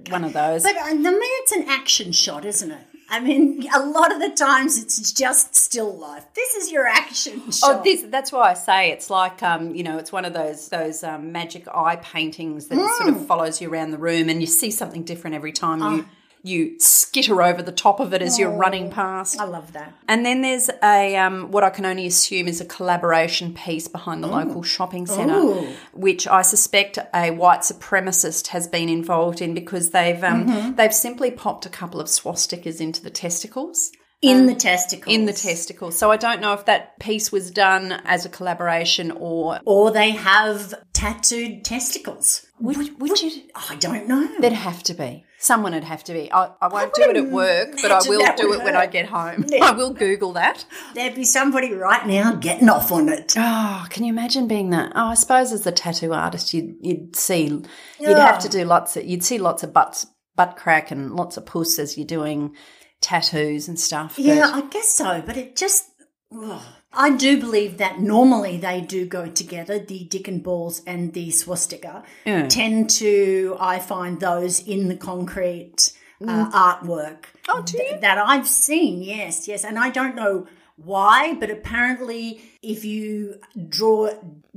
one 0.08 0.24
of 0.24 0.32
those. 0.32 0.62
But 0.62 0.76
uh, 0.76 0.80
I 0.84 0.94
mean, 0.94 1.12
it's 1.20 1.52
an 1.52 1.64
action 1.68 2.12
shot, 2.12 2.46
isn't 2.46 2.61
it? 2.70 2.86
I 3.10 3.20
mean, 3.20 3.68
a 3.74 3.84
lot 3.84 4.10
of 4.10 4.20
the 4.20 4.30
times 4.30 4.82
it's 4.82 5.12
just 5.12 5.54
still 5.54 5.94
life. 5.94 6.24
This 6.34 6.54
is 6.54 6.72
your 6.72 6.86
action 6.86 7.50
shot. 7.50 7.80
Oh, 7.80 7.82
this, 7.84 8.02
that's 8.08 8.32
why 8.32 8.50
I 8.50 8.54
say 8.54 8.90
it's 8.90 9.10
like 9.10 9.42
um, 9.42 9.74
you 9.74 9.82
know, 9.82 9.98
it's 9.98 10.10
one 10.10 10.24
of 10.24 10.32
those 10.32 10.68
those 10.68 11.04
um, 11.04 11.30
magic 11.30 11.68
eye 11.68 11.96
paintings 11.96 12.68
that 12.68 12.96
sort 12.98 13.10
of 13.10 13.26
follows 13.26 13.60
you 13.60 13.70
around 13.70 13.90
the 13.90 13.98
room, 13.98 14.30
and 14.30 14.40
you 14.40 14.46
see 14.46 14.70
something 14.70 15.02
different 15.02 15.36
every 15.36 15.52
time 15.52 15.80
you 15.80 16.06
you 16.44 16.78
skitter 16.80 17.40
over 17.40 17.62
the 17.62 17.72
top 17.72 18.00
of 18.00 18.12
it 18.12 18.20
as 18.20 18.38
you're 18.38 18.50
running 18.50 18.90
past. 18.90 19.38
I 19.38 19.44
love 19.44 19.72
that. 19.74 19.94
And 20.08 20.26
then 20.26 20.42
there's 20.42 20.68
a 20.82 21.16
um, 21.16 21.50
what 21.52 21.62
I 21.62 21.70
can 21.70 21.84
only 21.84 22.06
assume 22.06 22.48
is 22.48 22.60
a 22.60 22.64
collaboration 22.64 23.54
piece 23.54 23.86
behind 23.86 24.24
the 24.24 24.28
local 24.28 24.62
shopping 24.62 25.06
centre, 25.06 25.34
Ooh. 25.34 25.68
which 25.92 26.26
I 26.26 26.42
suspect 26.42 26.98
a 27.14 27.30
white 27.30 27.60
supremacist 27.60 28.48
has 28.48 28.66
been 28.66 28.88
involved 28.88 29.40
in 29.40 29.54
because 29.54 29.90
they've 29.90 30.22
um, 30.24 30.74
they've 30.76 30.94
simply 30.94 31.30
popped 31.30 31.64
a 31.64 31.70
couple 31.70 32.00
of 32.00 32.08
swastikas 32.08 32.80
into 32.80 33.02
the 33.02 33.10
testicles. 33.10 33.92
In 34.22 34.40
um, 34.40 34.46
the 34.46 34.54
testicles. 34.54 35.12
In 35.12 35.26
the 35.26 35.32
testicles. 35.32 35.98
So 35.98 36.10
I 36.12 36.16
don't 36.16 36.40
know 36.40 36.52
if 36.52 36.64
that 36.66 36.98
piece 37.00 37.32
was 37.32 37.50
done 37.50 37.92
as 38.04 38.24
a 38.24 38.28
collaboration 38.28 39.10
or 39.10 39.58
Or 39.64 39.90
they 39.90 40.10
have 40.10 40.74
tattooed 40.92 41.64
testicles. 41.64 42.46
would, 42.60 43.00
would 43.00 43.20
you? 43.20 43.42
I 43.54 43.74
don't 43.76 44.06
know. 44.06 44.28
There'd 44.40 44.52
have 44.52 44.84
to 44.84 44.94
be. 44.94 45.24
Someone 45.38 45.74
would 45.74 45.82
have 45.82 46.04
to 46.04 46.12
be. 46.12 46.32
I, 46.32 46.50
I 46.60 46.68
won't 46.68 46.94
do 46.94 47.02
it 47.02 47.16
at 47.16 47.28
work, 47.28 47.72
but 47.82 47.90
I 47.90 47.98
will 48.08 48.24
do 48.36 48.50
would 48.50 48.60
it 48.60 48.64
when 48.64 48.76
I 48.76 48.86
get 48.86 49.06
home. 49.06 49.44
I 49.60 49.72
will 49.72 49.92
Google 49.92 50.34
that. 50.34 50.64
There'd 50.94 51.16
be 51.16 51.24
somebody 51.24 51.72
right 51.74 52.06
now 52.06 52.36
getting 52.36 52.68
off 52.68 52.92
on 52.92 53.08
it. 53.08 53.34
Oh, 53.36 53.84
can 53.90 54.04
you 54.04 54.12
imagine 54.12 54.46
being 54.46 54.70
that? 54.70 54.92
Oh, 54.94 55.06
I 55.06 55.14
suppose 55.14 55.52
as 55.52 55.66
a 55.66 55.72
tattoo 55.72 56.12
artist, 56.12 56.54
you'd 56.54 56.76
you'd 56.80 57.16
see 57.16 57.60
you'd 57.98 58.18
have 58.18 58.38
to 58.38 58.48
do 58.48 58.64
lots 58.64 58.96
of 58.96 59.04
you'd 59.04 59.24
see 59.24 59.38
lots 59.38 59.64
of 59.64 59.72
butts 59.72 60.06
butt 60.36 60.56
crack 60.56 60.92
and 60.92 61.16
lots 61.16 61.36
of 61.36 61.44
puss 61.44 61.78
as 61.80 61.98
you're 61.98 62.06
doing 62.06 62.54
tattoos 63.02 63.68
and 63.68 63.78
stuff. 63.78 64.18
Yeah, 64.18 64.50
I 64.54 64.62
guess 64.62 64.88
so, 64.88 65.22
but 65.26 65.36
it 65.36 65.56
just. 65.56 65.90
ugh. 66.34 66.62
I 66.94 67.08
do 67.16 67.40
believe 67.40 67.78
that 67.78 68.00
normally 68.00 68.58
they 68.58 68.82
do 68.82 69.06
go 69.06 69.26
together, 69.26 69.78
the 69.78 70.04
dick 70.04 70.28
and 70.28 70.42
balls 70.42 70.82
and 70.86 71.14
the 71.14 71.30
swastika. 71.30 72.02
Yeah. 72.26 72.46
Tend 72.48 72.90
to, 72.90 73.56
I 73.58 73.78
find 73.78 74.20
those 74.20 74.60
in 74.60 74.88
the 74.88 74.96
concrete 74.96 75.94
uh, 76.22 76.50
artwork. 76.50 77.24
Oh, 77.48 77.62
do 77.62 77.78
you? 77.82 77.98
That 77.98 78.18
I've 78.18 78.46
seen, 78.46 79.02
yes, 79.02 79.48
yes. 79.48 79.64
And 79.64 79.78
I 79.78 79.88
don't 79.88 80.14
know 80.14 80.46
why, 80.76 81.32
but 81.40 81.48
apparently 81.50 82.42
if 82.60 82.84
you 82.84 83.40
draw 83.70 84.10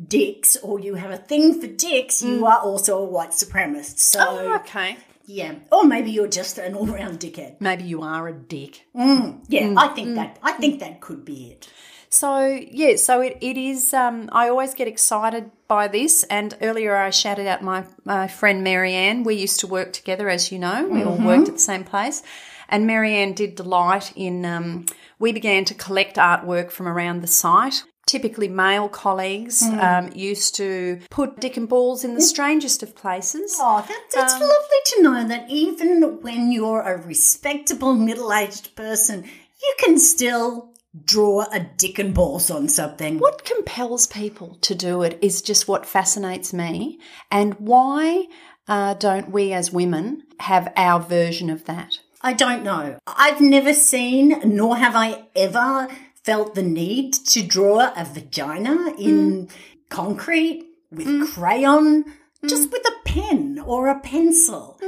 dicks 0.05 0.57
or 0.57 0.77
you 0.81 0.95
have 0.95 1.11
a 1.11 1.17
thing 1.17 1.61
for 1.61 1.67
dicks, 1.67 2.21
you 2.21 2.45
are 2.45 2.59
also 2.59 2.97
a 2.97 3.05
white 3.05 3.31
supremacist. 3.31 3.99
So, 3.99 4.19
Mm. 4.19 4.25
Oh, 4.27 4.55
okay. 4.57 4.97
Yeah. 5.25 5.55
Or 5.71 5.83
maybe 5.85 6.11
you're 6.11 6.27
just 6.27 6.57
an 6.57 6.73
all 6.75 6.87
round 6.87 7.19
dickhead. 7.19 7.59
Maybe 7.59 7.83
you 7.83 8.01
are 8.01 8.27
a 8.27 8.33
dick. 8.33 8.85
Yeah, 8.93 9.73
I 9.77 9.89
think 9.89 10.15
that 10.15 10.39
I 10.43 10.53
think 10.53 10.79
that 10.79 11.01
could 11.01 11.25
be 11.25 11.51
it. 11.51 11.69
So 12.09 12.45
yeah, 12.47 12.95
so 12.95 13.21
it, 13.21 13.37
it 13.41 13.57
is. 13.57 13.93
Um, 13.93 14.29
I 14.31 14.47
always 14.47 14.73
get 14.73 14.87
excited 14.87 15.51
by 15.67 15.87
this. 15.87 16.23
And 16.23 16.55
earlier 16.61 16.95
I 16.95 17.09
shouted 17.09 17.47
out 17.47 17.61
my 17.61 17.85
my 18.03 18.27
friend 18.27 18.63
Marianne. 18.63 19.23
We 19.23 19.35
used 19.35 19.59
to 19.61 19.67
work 19.67 19.93
together, 19.93 20.29
as 20.29 20.51
you 20.51 20.59
know. 20.59 20.87
We 20.87 21.03
all 21.03 21.17
worked 21.17 21.49
at 21.49 21.55
the 21.55 21.59
same 21.59 21.83
place. 21.83 22.23
And 22.69 22.87
Marianne 22.87 23.33
did 23.33 23.55
delight 23.55 24.13
in. 24.15 24.45
Um, 24.45 24.85
we 25.19 25.31
began 25.31 25.65
to 25.65 25.73
collect 25.73 26.17
artwork 26.17 26.71
from 26.71 26.87
around 26.87 27.21
the 27.21 27.27
site. 27.27 27.83
Typically, 28.05 28.47
male 28.47 28.87
colleagues 28.87 29.63
um, 29.63 30.11
used 30.13 30.55
to 30.55 30.99
put 31.09 31.39
dick 31.39 31.57
and 31.57 31.67
balls 31.67 32.03
in 32.03 32.13
the 32.13 32.21
strangest 32.21 32.83
of 32.83 32.95
places. 32.95 33.55
Oh, 33.59 33.83
that, 33.87 34.03
that's 34.13 34.33
lovely 34.33 34.81
to 34.85 35.01
know 35.01 35.27
that 35.27 35.49
even 35.49 36.21
when 36.21 36.51
you're 36.51 36.81
a 36.81 37.01
respectable 37.01 37.95
middle 37.95 38.31
aged 38.31 38.75
person, 38.75 39.23
you 39.61 39.73
can 39.79 39.97
still 39.97 40.75
draw 41.03 41.45
a 41.51 41.59
dick 41.59 41.99
and 41.99 42.13
balls 42.13 42.49
on 42.51 42.67
something. 42.67 43.17
What 43.19 43.43
compels 43.43 44.07
people 44.07 44.57
to 44.61 44.75
do 44.75 45.01
it 45.01 45.17
is 45.21 45.41
just 45.41 45.67
what 45.67 45.85
fascinates 45.85 46.53
me. 46.53 46.99
And 47.31 47.55
why 47.55 48.27
uh, 48.67 48.93
don't 48.93 49.31
we 49.31 49.51
as 49.51 49.71
women 49.71 50.23
have 50.39 50.71
our 50.75 50.99
version 50.99 51.49
of 51.49 51.65
that? 51.65 51.99
I 52.21 52.33
don't 52.33 52.63
know. 52.63 52.97
I've 53.05 53.41
never 53.41 53.73
seen, 53.73 54.41
nor 54.45 54.77
have 54.77 54.95
I 54.95 55.25
ever 55.35 55.87
felt 56.25 56.55
the 56.55 56.63
need 56.63 57.13
to 57.13 57.43
draw 57.43 57.93
a 57.95 58.03
vagina 58.03 58.93
in 58.97 59.45
mm. 59.45 59.51
concrete 59.89 60.65
with 60.91 61.05
mm. 61.05 61.27
crayon, 61.31 62.03
mm. 62.03 62.49
just 62.49 62.71
with 62.71 62.81
a 62.87 62.95
pen 63.05 63.59
or 63.63 63.87
a 63.87 63.99
pencil, 63.99 64.79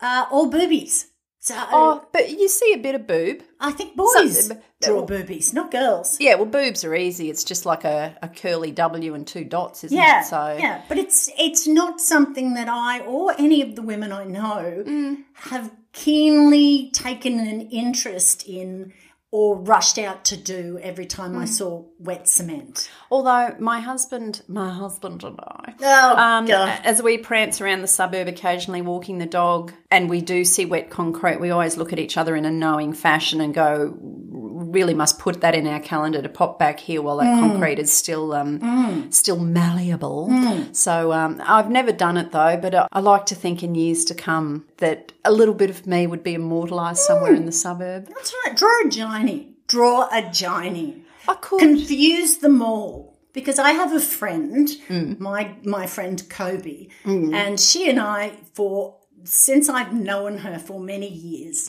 uh, 0.00 0.26
or 0.30 0.50
boobies. 0.50 1.06
So 1.40 1.54
Oh, 1.56 2.06
but 2.12 2.30
you 2.30 2.48
see 2.48 2.72
a 2.74 2.78
bit 2.78 2.94
of 2.94 3.06
boob. 3.06 3.42
I 3.60 3.72
think 3.72 3.96
boys 3.96 4.48
Some- 4.48 4.58
draw 4.82 5.04
boobies, 5.06 5.54
not 5.54 5.70
girls. 5.70 6.18
Yeah, 6.20 6.34
well, 6.36 6.46
boobs 6.46 6.84
are 6.84 6.94
easy. 6.94 7.30
It's 7.30 7.44
just 7.44 7.64
like 7.64 7.84
a, 7.84 8.16
a 8.22 8.28
curly 8.28 8.70
W 8.70 9.14
and 9.14 9.26
two 9.26 9.44
dots, 9.44 9.84
isn't 9.84 9.96
Yeah, 9.96 10.20
it? 10.20 10.26
So 10.26 10.56
yeah, 10.58 10.82
but 10.88 10.98
it's 10.98 11.30
it's 11.38 11.66
not 11.66 12.00
something 12.00 12.54
that 12.54 12.68
I 12.68 13.00
or 13.00 13.34
any 13.38 13.62
of 13.62 13.74
the 13.74 13.82
women 13.82 14.12
I 14.12 14.24
know 14.24 15.16
have 15.34 15.70
keenly 15.92 16.90
taken 16.92 17.38
an 17.38 17.68
interest 17.70 18.46
in 18.46 18.92
or 19.34 19.56
rushed 19.56 19.98
out 19.98 20.24
to 20.24 20.36
do 20.36 20.78
every 20.80 21.06
time 21.06 21.36
I 21.36 21.44
saw 21.44 21.82
wet 21.98 22.28
cement. 22.28 22.88
Although 23.10 23.56
my 23.58 23.80
husband, 23.80 24.42
my 24.46 24.72
husband 24.72 25.24
and 25.24 25.40
I, 25.40 25.74
Oh, 25.82 26.16
um, 26.16 26.48
as 26.48 27.02
we 27.02 27.18
prance 27.18 27.60
around 27.60 27.82
the 27.82 27.88
suburb 27.88 28.28
occasionally 28.28 28.80
walking 28.80 29.18
the 29.18 29.26
dog, 29.26 29.72
and 29.90 30.08
we 30.08 30.20
do 30.20 30.44
see 30.44 30.66
wet 30.66 30.88
concrete, 30.88 31.40
we 31.40 31.50
always 31.50 31.76
look 31.76 31.92
at 31.92 31.98
each 31.98 32.16
other 32.16 32.36
in 32.36 32.44
a 32.44 32.50
knowing 32.52 32.92
fashion 32.92 33.40
and 33.40 33.52
go, 33.52 33.98
really 34.74 34.94
must 34.94 35.18
put 35.18 35.40
that 35.40 35.54
in 35.54 35.66
our 35.66 35.80
calendar 35.80 36.20
to 36.20 36.28
pop 36.28 36.58
back 36.58 36.80
here 36.80 37.00
while 37.00 37.16
that 37.18 37.26
mm. 37.26 37.40
concrete 37.40 37.78
is 37.78 37.92
still 37.92 38.34
um, 38.34 38.58
mm. 38.58 39.14
still 39.14 39.38
malleable. 39.38 40.28
Mm. 40.30 40.74
So 40.74 41.12
um, 41.12 41.40
I've 41.44 41.70
never 41.70 41.92
done 41.92 42.16
it 42.16 42.32
though, 42.32 42.58
but 42.60 42.74
I, 42.74 42.88
I 42.92 43.00
like 43.00 43.26
to 43.26 43.34
think 43.34 43.62
in 43.62 43.74
years 43.74 44.04
to 44.06 44.14
come 44.14 44.66
that 44.78 45.12
a 45.24 45.32
little 45.32 45.54
bit 45.54 45.70
of 45.70 45.86
me 45.86 46.06
would 46.06 46.22
be 46.22 46.34
immortalised 46.34 47.00
somewhere 47.00 47.34
in 47.34 47.46
the 47.46 47.52
suburb. 47.52 48.08
That's 48.08 48.34
right. 48.44 48.56
Draw 48.56 48.80
a 48.84 48.88
giny. 48.88 49.54
Draw 49.68 50.08
a 50.12 50.22
giny. 50.30 51.02
I 51.26 51.34
could. 51.34 51.60
Confuse 51.60 52.38
them 52.38 52.60
all. 52.60 53.14
because 53.34 53.58
I 53.58 53.72
have 53.72 53.92
a 53.92 54.00
friend, 54.00 54.70
my 55.18 55.54
my 55.64 55.86
friend 55.86 56.22
Kobe, 56.30 56.88
and 57.04 57.60
she 57.60 57.90
and 57.90 58.00
I, 58.00 58.32
for 58.54 58.96
since 59.24 59.68
I've 59.68 59.92
known 59.92 60.38
her 60.38 60.58
for 60.58 60.80
many 60.80 61.08
years, 61.08 61.68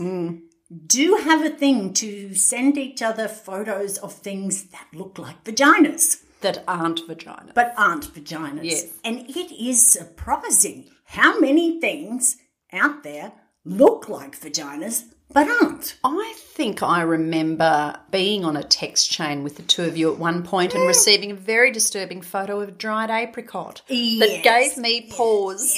do 0.86 1.18
have 1.24 1.46
a 1.46 1.50
thing 1.50 1.94
to 1.94 2.34
send 2.34 2.78
each 2.78 3.02
other 3.02 3.28
photos 3.28 3.98
of 4.00 4.14
things 4.14 4.66
that 4.66 4.88
look 4.94 5.18
like 5.18 5.44
vaginas 5.44 6.24
That 6.42 6.64
aren't 6.68 7.08
vaginas. 7.08 7.54
but 7.54 7.74
aren't 7.78 8.14
vaginas. 8.14 8.64
Yes. 8.64 8.88
And 9.04 9.30
it 9.30 9.52
is 9.52 9.86
surprising 9.86 10.90
how 11.06 11.40
many 11.40 11.80
things 11.80 12.38
out 12.74 13.04
there 13.04 13.34
look 13.64 14.10
like 14.10 14.40
vaginas 14.40 15.04
but 15.34 15.48
aren't. 15.62 15.98
I 16.04 16.34
think 16.38 16.84
I 16.84 17.02
remember 17.02 18.00
being 18.12 18.46
on 18.46 18.56
a 18.56 18.64
text 18.64 19.10
chain 19.12 19.44
with 19.44 19.58
the 19.58 19.64
two 19.64 19.84
of 19.84 19.98
you 19.98 20.12
at 20.12 20.20
one 20.20 20.44
point 20.44 20.74
and 20.74 20.84
mm. 20.84 20.88
receiving 20.88 21.32
a 21.32 21.36
very 21.36 21.72
disturbing 21.72 22.22
photo 22.22 22.62
of 22.62 22.70
a 22.70 22.72
dried 22.72 23.10
apricot 23.10 23.82
that 23.88 24.42
gave 24.44 24.78
me 24.78 25.10
pause 25.12 25.76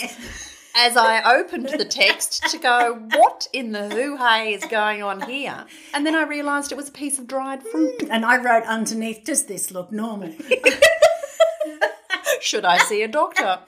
as 0.77 0.95
I 0.95 1.37
opened 1.37 1.69
the 1.69 1.85
text 1.85 2.43
to 2.51 2.57
go, 2.57 3.01
what 3.15 3.47
in 3.51 3.71
the 3.71 3.89
hoo 3.89 4.17
hey 4.17 4.53
is 4.53 4.63
going 4.65 5.01
on 5.01 5.21
here? 5.21 5.65
And 5.93 6.05
then 6.05 6.15
I 6.15 6.23
realised 6.23 6.71
it 6.71 6.75
was 6.75 6.89
a 6.89 6.93
piece 6.93 7.17
of 7.17 7.27
dried 7.27 7.63
fruit. 7.63 7.99
Mm, 7.99 8.09
and 8.11 8.25
I 8.25 8.37
wrote 8.37 8.63
underneath, 8.63 9.23
does 9.23 9.45
this 9.45 9.71
look 9.71 9.91
normal? 9.91 10.33
Should 12.41 12.63
I 12.63 12.77
see 12.77 13.01
a 13.01 13.07
doctor? 13.07 13.59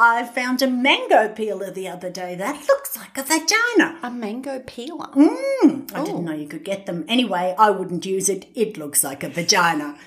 I 0.00 0.24
found 0.24 0.62
a 0.62 0.68
mango 0.68 1.28
peeler 1.28 1.70
the 1.70 1.88
other 1.88 2.10
day 2.10 2.34
that 2.36 2.66
looks 2.68 2.96
like 2.96 3.18
a 3.18 3.22
vagina. 3.22 3.98
A 4.02 4.10
mango 4.10 4.60
peeler. 4.60 5.08
Mm, 5.08 5.92
I 5.92 6.04
didn't 6.04 6.16
oh. 6.16 6.20
know 6.20 6.34
you 6.34 6.46
could 6.46 6.64
get 6.64 6.86
them. 6.86 7.04
Anyway, 7.08 7.54
I 7.58 7.70
wouldn't 7.70 8.06
use 8.06 8.28
it. 8.28 8.46
It 8.54 8.76
looks 8.76 9.02
like 9.02 9.24
a 9.24 9.28
vagina. 9.28 9.98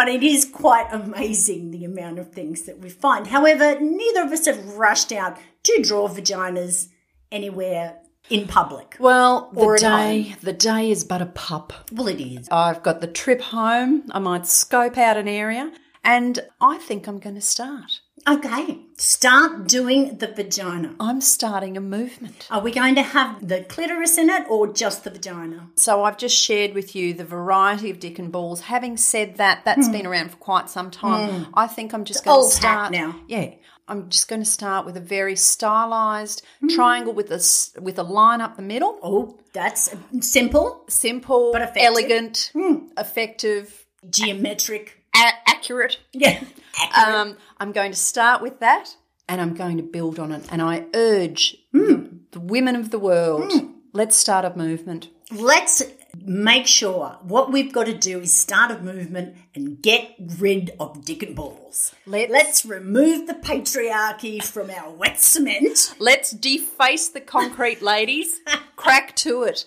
But 0.00 0.08
it 0.08 0.22
is 0.22 0.46
quite 0.46 0.88
amazing 0.90 1.72
the 1.72 1.84
amount 1.84 2.18
of 2.18 2.32
things 2.32 2.62
that 2.62 2.78
we 2.78 2.88
find. 2.88 3.26
However, 3.26 3.78
neither 3.78 4.22
of 4.22 4.32
us 4.32 4.46
have 4.46 4.78
rushed 4.78 5.12
out 5.12 5.36
to 5.64 5.82
draw 5.82 6.08
vaginas 6.08 6.88
anywhere 7.30 7.98
in 8.30 8.48
public. 8.48 8.96
Well, 8.98 9.50
the 9.52 9.76
day, 9.78 10.36
the 10.40 10.54
day 10.54 10.90
is 10.90 11.04
but 11.04 11.20
a 11.20 11.26
pup. 11.26 11.74
Well, 11.92 12.08
it 12.08 12.18
is. 12.18 12.48
I've 12.50 12.82
got 12.82 13.02
the 13.02 13.08
trip 13.08 13.42
home. 13.42 14.04
I 14.10 14.20
might 14.20 14.46
scope 14.46 14.96
out 14.96 15.18
an 15.18 15.28
area, 15.28 15.70
and 16.02 16.40
I 16.62 16.78
think 16.78 17.06
I'm 17.06 17.18
going 17.18 17.34
to 17.34 17.42
start. 17.42 18.00
Okay, 18.28 18.78
start 18.98 19.66
doing 19.66 20.18
the 20.18 20.26
vagina. 20.28 20.94
I'm 21.00 21.20
starting 21.20 21.76
a 21.76 21.80
movement. 21.80 22.46
Are 22.50 22.60
we 22.60 22.70
going 22.70 22.94
to 22.96 23.02
have 23.02 23.46
the 23.46 23.62
clitoris 23.64 24.18
in 24.18 24.28
it 24.28 24.46
or 24.48 24.72
just 24.72 25.04
the 25.04 25.10
vagina? 25.10 25.70
So 25.76 26.04
I've 26.04 26.18
just 26.18 26.36
shared 26.36 26.74
with 26.74 26.94
you 26.94 27.14
the 27.14 27.24
variety 27.24 27.90
of 27.90 27.98
dick 27.98 28.18
and 28.18 28.30
balls. 28.30 28.60
Having 28.62 28.98
said 28.98 29.36
that, 29.36 29.62
that's 29.64 29.88
been 29.88 30.06
around 30.06 30.30
for 30.32 30.36
quite 30.36 30.68
some 30.68 30.90
time. 30.90 31.46
I 31.54 31.66
think 31.66 31.94
I'm 31.94 32.04
just 32.04 32.24
going 32.24 32.42
Hmm. 32.42 32.48
to 32.48 32.54
start 32.54 32.92
now. 32.92 33.16
Yeah, 33.26 33.54
I'm 33.88 34.10
just 34.10 34.28
going 34.28 34.42
to 34.42 34.48
start 34.48 34.84
with 34.86 34.96
a 34.96 35.00
very 35.00 35.34
stylized 35.34 36.42
triangle 36.68 37.12
with 37.14 37.30
a 37.32 37.80
with 37.80 37.98
a 37.98 38.02
line 38.04 38.40
up 38.42 38.56
the 38.56 38.62
middle. 38.62 38.98
Oh, 39.02 39.38
that's 39.54 39.94
simple, 40.20 40.84
Simple, 40.88 41.52
But 41.52 41.62
effective. 41.62 41.82
Hmm. 41.82 41.86
elegant, 41.86 42.52
effective, 42.98 43.86
geometric. 44.08 44.99
A- 45.14 45.48
accurate. 45.50 45.98
Yeah. 46.12 46.42
Um, 46.96 47.36
I'm 47.58 47.72
going 47.72 47.92
to 47.92 47.98
start 47.98 48.40
with 48.40 48.60
that 48.60 48.96
and 49.28 49.38
I'm 49.40 49.54
going 49.54 49.76
to 49.76 49.82
build 49.82 50.18
on 50.18 50.32
it. 50.32 50.46
And 50.50 50.62
I 50.62 50.86
urge 50.94 51.56
the, 51.72 52.08
the 52.30 52.40
women 52.40 52.74
of 52.74 52.90
the 52.90 52.98
world, 52.98 53.52
let's 53.92 54.16
start 54.16 54.46
a 54.46 54.56
movement. 54.56 55.08
Let's 55.30 55.82
make 56.24 56.66
sure 56.66 57.18
what 57.22 57.52
we've 57.52 57.70
got 57.72 57.84
to 57.84 57.94
do 57.96 58.20
is 58.20 58.32
start 58.32 58.70
a 58.70 58.78
movement 58.80 59.36
and 59.54 59.82
get 59.82 60.14
rid 60.38 60.70
of 60.80 61.04
dick 61.04 61.22
and 61.22 61.36
balls. 61.36 61.94
Let's- 62.06 62.32
Let's 62.32 62.64
remove 62.64 63.26
the 63.26 63.34
patriarchy 63.34 64.42
from 64.42 64.70
our 64.70 64.90
wet 64.90 65.20
cement. 65.20 65.94
Let's 65.98 66.30
deface 66.30 67.08
the 67.10 67.20
concrete, 67.20 67.82
ladies. 67.82 68.40
Crack 68.76 69.14
to 69.16 69.42
it. 69.42 69.66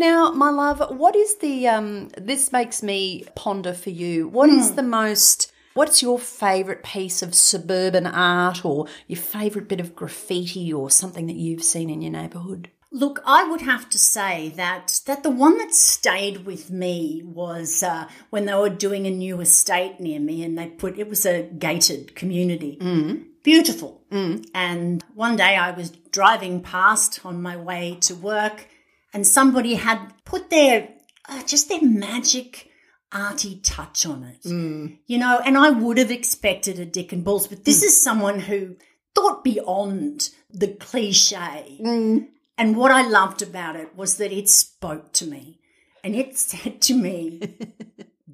Now, 0.00 0.30
my 0.30 0.48
love, 0.48 0.96
what 0.98 1.14
is 1.14 1.36
the 1.36 1.68
um 1.68 2.08
this 2.16 2.52
makes 2.52 2.82
me 2.82 3.26
ponder 3.34 3.74
for 3.74 3.90
you. 3.90 4.28
What 4.28 4.48
is 4.48 4.74
the 4.74 4.82
most 4.82 5.52
what's 5.74 6.00
your 6.00 6.18
favorite 6.18 6.82
piece 6.82 7.20
of 7.20 7.34
suburban 7.34 8.06
art 8.06 8.64
or 8.64 8.86
your 9.08 9.18
favorite 9.18 9.68
bit 9.68 9.78
of 9.78 9.94
graffiti 9.94 10.72
or 10.72 10.90
something 10.90 11.26
that 11.26 11.36
you've 11.36 11.62
seen 11.62 11.90
in 11.90 12.00
your 12.00 12.12
neighborhood? 12.12 12.70
Look, 12.90 13.20
I 13.26 13.44
would 13.44 13.60
have 13.60 13.90
to 13.90 13.98
say 13.98 14.54
that 14.56 15.02
that 15.04 15.22
the 15.22 15.28
one 15.28 15.58
that 15.58 15.74
stayed 15.74 16.46
with 16.46 16.70
me 16.70 17.22
was 17.22 17.82
uh, 17.82 18.08
when 18.30 18.46
they 18.46 18.54
were 18.54 18.70
doing 18.70 19.06
a 19.06 19.10
new 19.10 19.42
estate 19.42 20.00
near 20.00 20.18
me, 20.18 20.42
and 20.42 20.56
they 20.56 20.68
put 20.68 20.98
it 20.98 21.10
was 21.10 21.26
a 21.26 21.42
gated 21.42 22.16
community, 22.16 22.78
mm. 22.80 23.26
beautiful. 23.42 24.00
Mm. 24.10 24.48
And 24.54 25.04
one 25.14 25.36
day 25.36 25.56
I 25.56 25.72
was 25.72 25.90
driving 25.90 26.62
past 26.62 27.20
on 27.22 27.42
my 27.42 27.58
way 27.58 27.98
to 28.00 28.14
work, 28.14 28.66
and 29.12 29.26
somebody 29.26 29.74
had 29.74 30.12
put 30.24 30.50
their 30.50 30.88
uh, 31.28 31.42
just 31.44 31.68
their 31.68 31.82
magic 31.82 32.70
arty 33.12 33.60
touch 33.62 34.06
on 34.06 34.24
it, 34.24 34.42
mm. 34.42 34.98
you 35.06 35.18
know. 35.18 35.40
And 35.44 35.56
I 35.56 35.70
would 35.70 35.98
have 35.98 36.10
expected 36.10 36.78
a 36.78 36.84
dick 36.84 37.12
and 37.12 37.24
balls, 37.24 37.48
but 37.48 37.64
this 37.64 37.80
hmm. 37.80 37.86
is 37.86 38.00
someone 38.00 38.40
who 38.40 38.76
thought 39.14 39.44
beyond 39.44 40.30
the 40.50 40.68
cliche. 40.68 41.78
Mm. 41.80 42.28
And 42.58 42.76
what 42.76 42.90
I 42.90 43.06
loved 43.06 43.42
about 43.42 43.76
it 43.76 43.96
was 43.96 44.18
that 44.18 44.32
it 44.32 44.48
spoke 44.48 45.12
to 45.14 45.26
me. 45.26 45.60
And 46.04 46.14
it 46.14 46.36
said 46.38 46.80
to 46.82 46.94
me, 46.94 47.40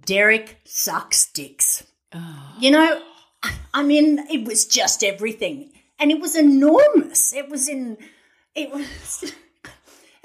Derek 0.04 0.60
sucks 0.64 1.30
dicks. 1.30 1.84
Oh. 2.12 2.56
You 2.60 2.70
know, 2.70 3.02
I 3.74 3.82
mean, 3.82 4.18
it 4.30 4.46
was 4.46 4.66
just 4.66 5.02
everything. 5.02 5.72
And 5.98 6.10
it 6.10 6.20
was 6.20 6.36
enormous. 6.36 7.32
It 7.32 7.48
was 7.48 7.68
in, 7.68 7.96
it 8.54 8.70
was, 8.70 9.32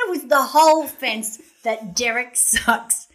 it 0.06 0.10
was 0.10 0.24
the 0.28 0.42
whole 0.42 0.88
fence 0.88 1.40
that 1.64 1.96
Derek 1.96 2.36
sucks 2.36 3.08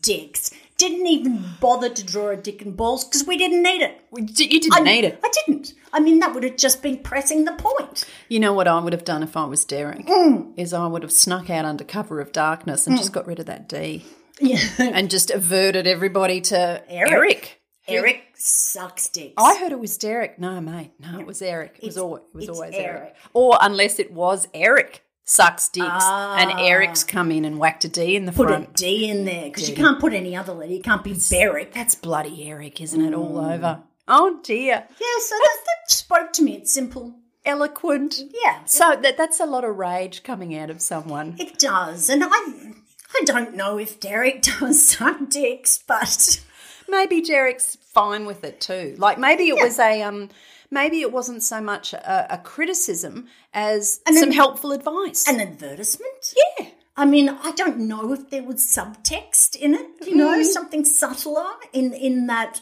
dicks. 0.00 0.50
Didn't 0.76 1.06
even 1.06 1.44
bother 1.60 1.88
to 1.88 2.04
draw 2.04 2.30
a 2.30 2.36
dick 2.36 2.62
and 2.62 2.76
balls 2.76 3.04
because 3.04 3.26
we 3.26 3.36
didn't 3.36 3.62
need 3.62 3.82
it. 3.82 4.00
You 4.12 4.60
didn't 4.60 4.74
I, 4.74 4.80
need 4.80 5.04
it. 5.04 5.20
I 5.22 5.30
didn't. 5.46 5.74
I 5.92 6.00
mean, 6.00 6.18
that 6.18 6.34
would 6.34 6.42
have 6.42 6.56
just 6.56 6.82
been 6.82 6.98
pressing 6.98 7.44
the 7.44 7.52
point. 7.52 8.04
You 8.28 8.40
know 8.40 8.52
what 8.52 8.66
I 8.66 8.80
would 8.80 8.92
have 8.92 9.04
done 9.04 9.22
if 9.22 9.36
I 9.36 9.44
was 9.44 9.64
Derek? 9.64 10.04
Hmm. 10.08 10.50
Is 10.56 10.72
I 10.72 10.86
would 10.86 11.02
have 11.02 11.12
snuck 11.12 11.48
out 11.48 11.64
under 11.64 11.84
cover 11.84 12.20
of 12.20 12.32
darkness 12.32 12.86
and 12.86 12.96
hmm. 12.96 12.98
just 12.98 13.12
got 13.12 13.26
rid 13.26 13.38
of 13.38 13.46
that 13.46 13.68
D 13.68 14.04
Yeah. 14.40 14.58
and 14.78 15.10
just 15.10 15.30
averted 15.30 15.86
everybody 15.86 16.40
to 16.42 16.82
Eric. 16.88 17.12
Eric. 17.12 17.60
Eric 17.86 18.24
sucks 18.34 19.08
dicks. 19.08 19.34
I 19.36 19.58
heard 19.58 19.70
it 19.70 19.78
was 19.78 19.98
Derek. 19.98 20.38
No, 20.38 20.60
mate. 20.60 20.92
No, 20.98 21.20
it 21.20 21.26
was 21.26 21.42
Eric. 21.42 21.76
It 21.76 21.86
was 21.86 21.96
It's- 21.96 22.02
always, 22.02 22.22
it 22.32 22.34
was 22.34 22.48
always 22.48 22.74
Eric. 22.74 23.00
Eric. 23.00 23.16
Or 23.34 23.58
unless 23.60 23.98
it 23.98 24.10
was 24.10 24.48
Eric 24.54 25.03
sucks 25.24 25.68
dicks 25.68 25.86
and 25.86 26.50
Ah. 26.52 26.56
Eric's 26.60 27.02
come 27.04 27.30
in 27.32 27.44
and 27.44 27.58
whacked 27.58 27.84
a 27.84 27.88
D 27.88 28.14
in 28.16 28.26
the 28.26 28.32
put 28.32 28.48
front. 28.48 28.68
Put 28.68 28.80
a 28.80 28.84
D 28.84 29.08
in 29.08 29.24
there 29.24 29.44
because 29.44 29.68
you 29.68 29.74
can't 29.74 29.98
put 30.00 30.12
any 30.12 30.36
other 30.36 30.52
letter. 30.52 30.72
You 30.72 30.82
can't 30.82 31.02
be 31.04 31.14
Beric. 31.30 31.72
That's 31.72 31.94
bloody 31.94 32.48
Eric, 32.48 32.80
isn't 32.80 33.00
it? 33.00 33.14
All 33.14 33.38
over. 33.38 33.82
Oh 34.06 34.38
dear. 34.42 34.86
Yeah, 34.90 35.18
so 35.20 35.34
that, 35.36 35.58
that 35.66 35.90
spoke 35.94 36.32
to 36.34 36.42
me. 36.42 36.56
It's 36.56 36.72
simple. 36.72 37.14
Eloquent. 37.46 38.16
Yeah, 38.44 38.64
So 38.64 38.96
that 39.02 39.16
that's 39.16 39.38
a 39.40 39.46
lot 39.46 39.64
of 39.64 39.76
rage 39.76 40.22
coming 40.22 40.56
out 40.56 40.70
of 40.70 40.80
someone. 40.80 41.36
it 41.38 41.58
does. 41.58 42.08
And 42.10 42.22
I, 42.24 42.28
I 42.28 43.22
don't 43.24 43.54
know 43.54 43.78
if 43.78 44.00
Derek 44.00 44.42
does 44.60 44.86
suck 44.86 45.28
dicks, 45.28 45.78
but 45.86 46.42
Maybe 46.88 47.22
Derek's 47.22 47.76
fine 47.94 48.26
with 48.26 48.44
it 48.44 48.60
too. 48.60 48.94
Like 48.98 49.18
maybe 49.18 49.44
it 49.44 49.54
was 49.62 49.78
a 49.78 50.02
um 50.02 50.28
maybe 50.70 51.00
it 51.00 51.12
wasn't 51.12 51.42
so 51.42 51.60
much 51.60 51.92
a, 51.92 52.34
a 52.34 52.38
criticism 52.38 53.26
as 53.52 54.00
some 54.12 54.30
helpful 54.32 54.72
advice. 54.72 55.26
an 55.28 55.40
advertisement. 55.40 56.34
yeah. 56.58 56.66
I 56.96 57.06
mean, 57.06 57.28
I 57.28 57.50
don't 57.52 57.80
know 57.80 58.12
if 58.12 58.30
there 58.30 58.44
was 58.44 58.56
subtext 58.56 59.56
in 59.56 59.74
it. 59.74 59.86
You 60.06 60.16
know, 60.16 60.38
mm. 60.38 60.44
something 60.44 60.84
subtler 60.84 61.50
in 61.72 61.92
in 61.92 62.26
that 62.28 62.60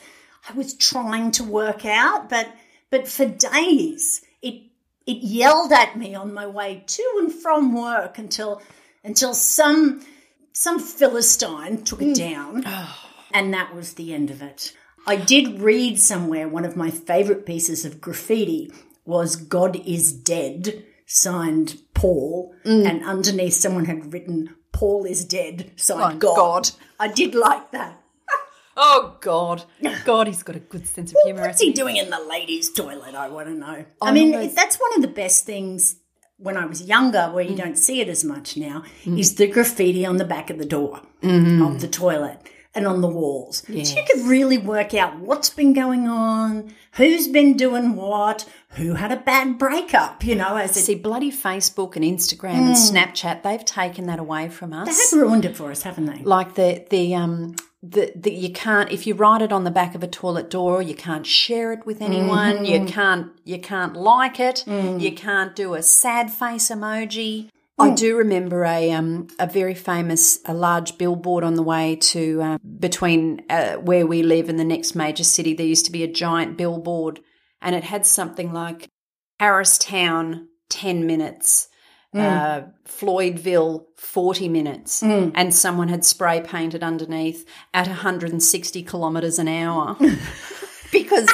I 0.49 0.55
was 0.55 0.75
trying 0.75 1.33
to 1.33 1.45
work 1.45 1.85
out, 1.85 2.31
but 2.31 2.49
but 2.91 3.09
for 3.09 3.27
days 3.27 4.23
it 4.41 4.63
it 5.07 5.19
yelled 5.19 5.73
at 5.73 5.99
me 5.99 6.15
on 6.15 6.33
my 6.33 6.47
way 6.47 6.83
to 6.87 7.19
and 7.21 7.33
from 7.33 7.75
work 7.75 8.19
until 8.19 8.63
until 9.05 9.35
some 9.35 10.05
some 10.53 10.79
philistine 10.79 11.85
took 11.85 12.01
it 12.03 12.15
mm. 12.15 12.19
down, 12.19 12.63
oh. 12.67 13.11
and 13.33 13.53
that 13.53 13.75
was 13.75 13.95
the 13.95 14.15
end 14.15 14.31
of 14.31 14.41
it. 14.41 14.75
I 15.07 15.17
did 15.17 15.61
read 15.61 15.99
somewhere 15.99 16.49
one 16.49 16.65
of 16.65 16.77
my 16.77 16.91
favorite 16.91 17.45
pieces 17.47 17.85
of 17.85 18.01
graffiti 18.01 18.71
was 19.05 19.37
"God 19.37 19.77
is 19.87 20.13
dead," 20.13 20.85
signed 21.07 21.81
Paul, 21.95 22.55
mm. 22.65 22.89
and 22.89 23.05
underneath 23.05 23.55
someone 23.55 23.87
had 23.87 24.13
written 24.13 24.55
"Paul 24.73 25.05
is 25.05 25.25
dead," 25.25 25.73
signed 25.77 26.01
Signed 26.01 26.21
God. 26.21 26.37
God. 26.37 26.71
I 26.99 27.09
did 27.09 27.35
like 27.35 27.71
that. 27.73 27.99
Oh 28.75 29.19
God. 29.21 29.65
God, 30.07 30.29
he's 30.29 30.43
got 30.43 30.57
a 30.57 30.61
good 30.61 30.89
sense 30.89 31.13
of 31.13 31.19
humour. 31.25 31.43
What's 31.43 31.61
he 31.61 31.75
doing 31.75 31.99
in 31.99 32.09
the 32.09 32.19
ladies' 32.19 32.73
toilet? 32.73 33.15
I 33.15 33.29
want 33.29 33.49
to 33.49 33.53
know. 33.53 33.85
I, 34.01 34.09
I 34.09 34.13
mean, 34.13 34.33
that's 34.55 34.81
one 34.81 34.95
of 34.97 35.03
the 35.03 35.09
best 35.09 35.45
things 35.45 35.97
when 36.39 36.57
I 36.57 36.65
was 36.65 36.83
younger, 36.83 37.31
where 37.33 37.45
you 37.45 37.55
mm. 37.55 37.59
don't 37.59 37.77
see 37.77 38.01
it 38.01 38.09
as 38.09 38.25
much 38.25 38.57
now, 38.57 38.83
mm. 39.05 39.19
is 39.19 39.37
the 39.37 39.47
graffiti 39.47 40.05
on 40.05 40.17
the 40.17 40.25
back 40.25 40.51
of 40.51 40.59
the 40.59 40.65
door 40.65 41.03
mm-hmm. 41.23 41.63
of 41.63 41.81
the 41.81 41.87
toilet. 41.87 42.39
And 42.75 42.87
on 42.87 43.01
the 43.01 43.09
walls. 43.09 43.63
So 43.67 43.73
you 43.73 44.03
could 44.11 44.27
really 44.27 44.59
work 44.59 44.95
out 44.95 45.19
what's 45.19 45.51
been 45.51 45.73
going 45.73 46.09
on, 46.09 46.73
who's 46.93 47.29
been 47.29 47.57
doing 47.57 47.97
what, 47.97 48.49
who 48.71 48.95
had 48.95 49.13
a 49.13 49.17
bad 49.17 49.59
breakup, 49.59 50.25
you 50.25 50.35
know, 50.35 50.57
as 50.57 50.77
it 50.77 50.85
See, 50.85 50.95
bloody 50.95 51.31
Facebook 51.31 51.97
and 51.97 52.05
Instagram 52.05 52.55
and 52.55 52.75
mm. 52.75 52.91
Snapchat, 52.91 53.43
they've 53.43 53.65
taken 53.65 54.07
that 54.07 54.19
away 54.19 54.49
from 54.49 54.73
us. 54.73 54.87
they 54.87 55.17
have 55.19 55.23
ruined 55.27 55.45
it 55.45 55.57
for 55.57 55.71
us, 55.71 55.83
haven't 55.83 56.07
they? 56.07 56.23
like 56.23 56.55
the 56.55 56.85
the 56.91 57.15
um 57.15 57.55
the, 57.83 58.13
the 58.15 58.31
you 58.33 58.53
can't 58.53 58.91
if 58.93 59.07
you 59.07 59.15
write 59.15 59.43
it 59.43 59.53
on 59.53 59.65
the 59.65 59.71
back 59.71 59.95
of 59.95 60.03
a 60.05 60.07
toilet 60.07 60.49
door 60.49 60.81
you 60.81 60.95
can't 60.95 61.27
share 61.27 61.73
it 61.73 61.85
with 61.85 62.01
anyone. 62.01 62.65
You 62.65 62.79
mm-hmm. 62.79 62.87
can't 62.87 63.33
you 63.45 63.59
can't 63.59 63.95
like 63.97 64.39
it. 64.39 64.65
Mm. 64.67 65.01
You 65.01 65.13
can't 65.13 65.55
do 65.57 65.75
a 65.75 65.83
sad 65.83 66.31
face 66.31 66.71
emoji 66.71 67.51
I 67.83 67.95
do 67.95 68.17
remember 68.17 68.65
a 68.65 68.93
um 68.93 69.29
a 69.39 69.47
very 69.47 69.75
famous 69.75 70.41
a 70.47 70.55
large 70.55 70.99
billboard 70.99 71.45
on 71.45 71.55
the 71.55 71.63
way 71.63 71.97
to 71.97 72.43
uh, 72.43 72.59
between 72.79 73.43
uh, 73.51 73.75
where 73.77 74.07
we 74.07 74.23
live 74.23 74.49
and 74.49 74.59
the 74.59 74.65
next 74.65 74.95
major 74.95 75.25
city. 75.25 75.55
There 75.55 75.67
used 75.67 75.87
to 75.87 75.93
be 75.93 76.03
a 76.03 76.13
giant 76.13 76.57
billboard 76.57 77.21
and 77.61 77.75
it 77.75 77.85
had 77.85 78.07
something 78.07 78.53
like 78.53 78.89
Harristown 79.39 80.49
10 80.71 81.07
minutes 81.07 81.69
uh, 82.15 82.63
Floydville 82.87 83.87
40 83.97 84.49
minutes, 84.49 85.03
and 85.35 85.55
someone 85.55 85.89
had 85.89 86.05
spray 86.05 86.43
painted 86.43 86.83
underneath 86.83 87.49
at 87.73 87.87
160 87.87 88.83
kilometres 88.83 89.39
an 89.39 89.49
hour. 89.49 89.97
Because 90.93 91.27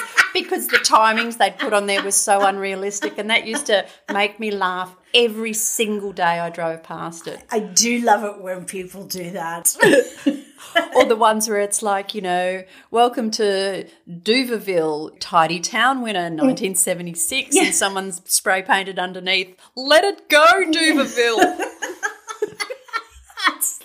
because 0.42 0.68
the 0.68 0.78
timings 0.78 1.38
they'd 1.38 1.58
put 1.58 1.72
on 1.72 1.86
there 1.86 2.02
was 2.02 2.16
so 2.16 2.46
unrealistic, 2.46 3.18
and 3.18 3.30
that 3.30 3.46
used 3.46 3.66
to 3.66 3.86
make 4.12 4.38
me 4.40 4.50
laugh 4.50 4.94
every 5.14 5.52
single 5.52 6.12
day 6.12 6.38
I 6.38 6.50
drove 6.50 6.82
past 6.82 7.26
it. 7.26 7.40
I 7.50 7.60
do 7.60 8.00
love 8.00 8.24
it 8.24 8.42
when 8.42 8.64
people 8.64 9.04
do 9.04 9.30
that. 9.30 9.74
or 10.94 11.04
the 11.06 11.16
ones 11.16 11.48
where 11.48 11.60
it's 11.60 11.82
like, 11.82 12.14
you 12.14 12.20
know, 12.20 12.64
welcome 12.90 13.30
to 13.32 13.86
Duverville, 14.08 15.16
tidy 15.20 15.60
town 15.60 16.02
winner, 16.02 16.28
1976, 16.28 17.56
and 17.56 17.74
someone's 17.74 18.20
spray 18.24 18.62
painted 18.62 18.98
underneath, 18.98 19.56
let 19.76 20.04
it 20.04 20.28
go, 20.28 20.46
Duverville. 20.66 21.64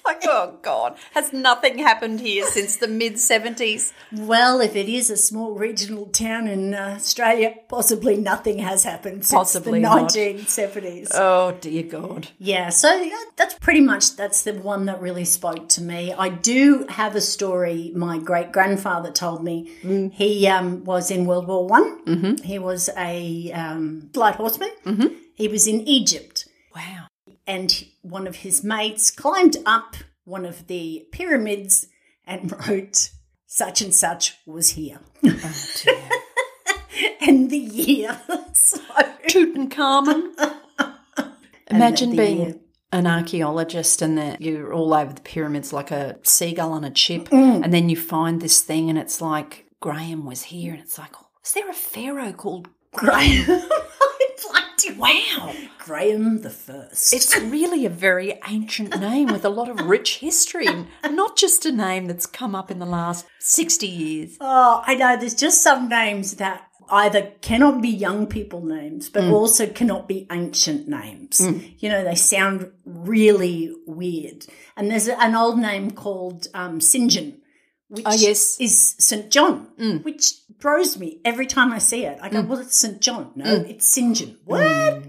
like, 0.05 0.21
oh 0.25 0.57
God, 0.61 0.97
has 1.13 1.31
nothing 1.33 1.77
happened 1.79 2.19
here 2.19 2.45
since 2.47 2.77
the 2.77 2.87
mid 2.87 3.13
70s? 3.13 3.91
well, 4.11 4.61
if 4.61 4.75
it 4.75 4.89
is 4.89 5.09
a 5.09 5.17
small 5.17 5.53
regional 5.53 6.05
town 6.07 6.47
in 6.47 6.73
uh, 6.73 6.95
Australia, 6.97 7.55
possibly 7.69 8.15
nothing 8.17 8.59
has 8.59 8.83
happened 8.83 9.25
since 9.25 9.31
Possibly 9.31 9.79
the 9.79 9.83
not. 9.83 10.09
1970s. 10.09 11.07
Oh, 11.13 11.57
dear 11.59 11.83
God. 11.83 12.27
Yeah, 12.37 12.69
so 12.69 12.93
yeah, 12.93 13.15
that's 13.35 13.55
pretty 13.55 13.81
much 13.81 14.15
that's 14.15 14.43
the 14.43 14.53
one 14.53 14.85
that 14.85 15.01
really 15.01 15.25
spoke 15.25 15.69
to 15.69 15.81
me. 15.81 16.13
I 16.13 16.29
do 16.29 16.85
have 16.89 17.15
a 17.15 17.21
story 17.21 17.91
my 17.95 18.17
great 18.19 18.51
grandfather 18.51 19.11
told 19.11 19.43
me. 19.43 20.09
He 20.13 20.47
um, 20.47 20.83
was 20.83 21.09
in 21.11 21.25
World 21.25 21.47
War 21.47 21.67
One. 21.67 22.03
Mm-hmm. 22.05 22.43
He 22.43 22.59
was 22.59 22.89
a 22.97 23.51
um, 23.53 24.09
light 24.15 24.35
horseman. 24.35 24.69
Mm-hmm. 24.85 25.07
He 25.35 25.47
was 25.47 25.65
in 25.67 25.81
Egypt, 25.87 26.47
Wow. 26.75 27.07
and 27.47 27.85
one 28.03 28.27
of 28.27 28.37
his 28.37 28.63
mates 28.63 29.09
climbed 29.09 29.57
up 29.65 29.95
one 30.25 30.45
of 30.45 30.67
the 30.67 31.07
pyramids 31.11 31.87
and 32.25 32.51
wrote, 32.67 33.09
"Such 33.47 33.81
and 33.81 33.93
such 33.93 34.37
was 34.45 34.71
here," 34.71 34.99
Oh, 35.25 36.11
and 37.21 37.49
the 37.49 37.57
year. 37.57 38.21
so, 38.53 38.77
Tutankhamun. 39.27 40.33
Imagine 41.69 42.15
being 42.15 42.39
year. 42.39 42.55
an 42.91 43.07
archaeologist 43.07 44.01
and 44.01 44.17
that 44.17 44.41
you're 44.41 44.71
all 44.71 44.93
over 44.93 45.11
the 45.11 45.21
pyramids 45.21 45.73
like 45.73 45.89
a 45.89 46.19
seagull 46.21 46.73
on 46.73 46.83
a 46.83 46.91
chip, 46.91 47.29
mm. 47.29 47.63
and 47.63 47.73
then 47.73 47.89
you 47.89 47.95
find 47.95 48.41
this 48.41 48.61
thing 48.61 48.89
and 48.89 48.99
it's 48.99 49.21
like 49.21 49.65
Graham 49.79 50.25
was 50.25 50.43
here, 50.43 50.73
and 50.73 50.81
it's 50.81 50.99
like, 50.99 51.11
oh, 51.19 51.27
is 51.43 51.53
there 51.53 51.69
a 51.69 51.73
pharaoh 51.73 52.33
called 52.33 52.69
Graham, 52.93 53.49
I'd 53.49 53.49
like 53.49 53.69
to 53.69 53.82
Wow? 54.97 55.53
Graham 55.79 56.41
the 56.41 56.49
First. 56.49 57.13
It's 57.13 57.37
really 57.37 57.85
a 57.85 57.89
very 57.89 58.39
ancient 58.47 58.99
name 58.99 59.27
with 59.27 59.45
a 59.45 59.49
lot 59.49 59.69
of 59.69 59.81
rich 59.87 60.17
history, 60.17 60.67
not 61.09 61.35
just 61.37 61.65
a 61.65 61.71
name 61.71 62.07
that's 62.07 62.25
come 62.25 62.55
up 62.55 62.71
in 62.71 62.79
the 62.79 62.85
last 62.85 63.25
60 63.39 63.87
years. 63.87 64.37
Oh, 64.39 64.83
I 64.85 64.95
know. 64.95 65.17
There's 65.17 65.35
just 65.35 65.61
some 65.61 65.89
names 65.89 66.35
that 66.35 66.67
either 66.89 67.31
cannot 67.41 67.81
be 67.81 67.89
young 67.89 68.27
people 68.27 68.63
names, 68.63 69.09
but 69.09 69.23
also 69.25 69.67
cannot 69.67 70.07
be 70.07 70.27
ancient 70.31 70.87
names. 70.87 71.41
You 71.79 71.89
know, 71.89 72.03
they 72.03 72.15
sound 72.15 72.71
really 72.85 73.73
weird. 73.87 74.45
And 74.77 74.91
there's 74.91 75.07
an 75.07 75.35
old 75.35 75.57
name 75.59 75.91
called 75.91 76.47
um, 76.53 76.81
St. 76.81 77.09
John, 77.11 77.33
which 77.93 78.05
Oh, 78.07 78.13
yes. 78.13 78.57
is 78.59 78.95
St. 78.97 79.29
John, 79.29 79.67
mm. 79.79 80.03
which 80.03 80.33
throws 80.59 80.97
me 80.97 81.19
every 81.23 81.45
time 81.45 81.71
I 81.71 81.77
see 81.77 82.05
it. 82.05 82.17
I 82.21 82.29
go, 82.29 82.41
well, 82.41 82.59
it's 82.59 82.77
St. 82.77 82.99
John. 82.99 83.31
No, 83.35 83.45
mm. 83.45 83.69
it's 83.69 83.85
St. 83.85 84.17
John. 84.17 84.29
Mm. 84.29 84.37
What? 84.45 85.03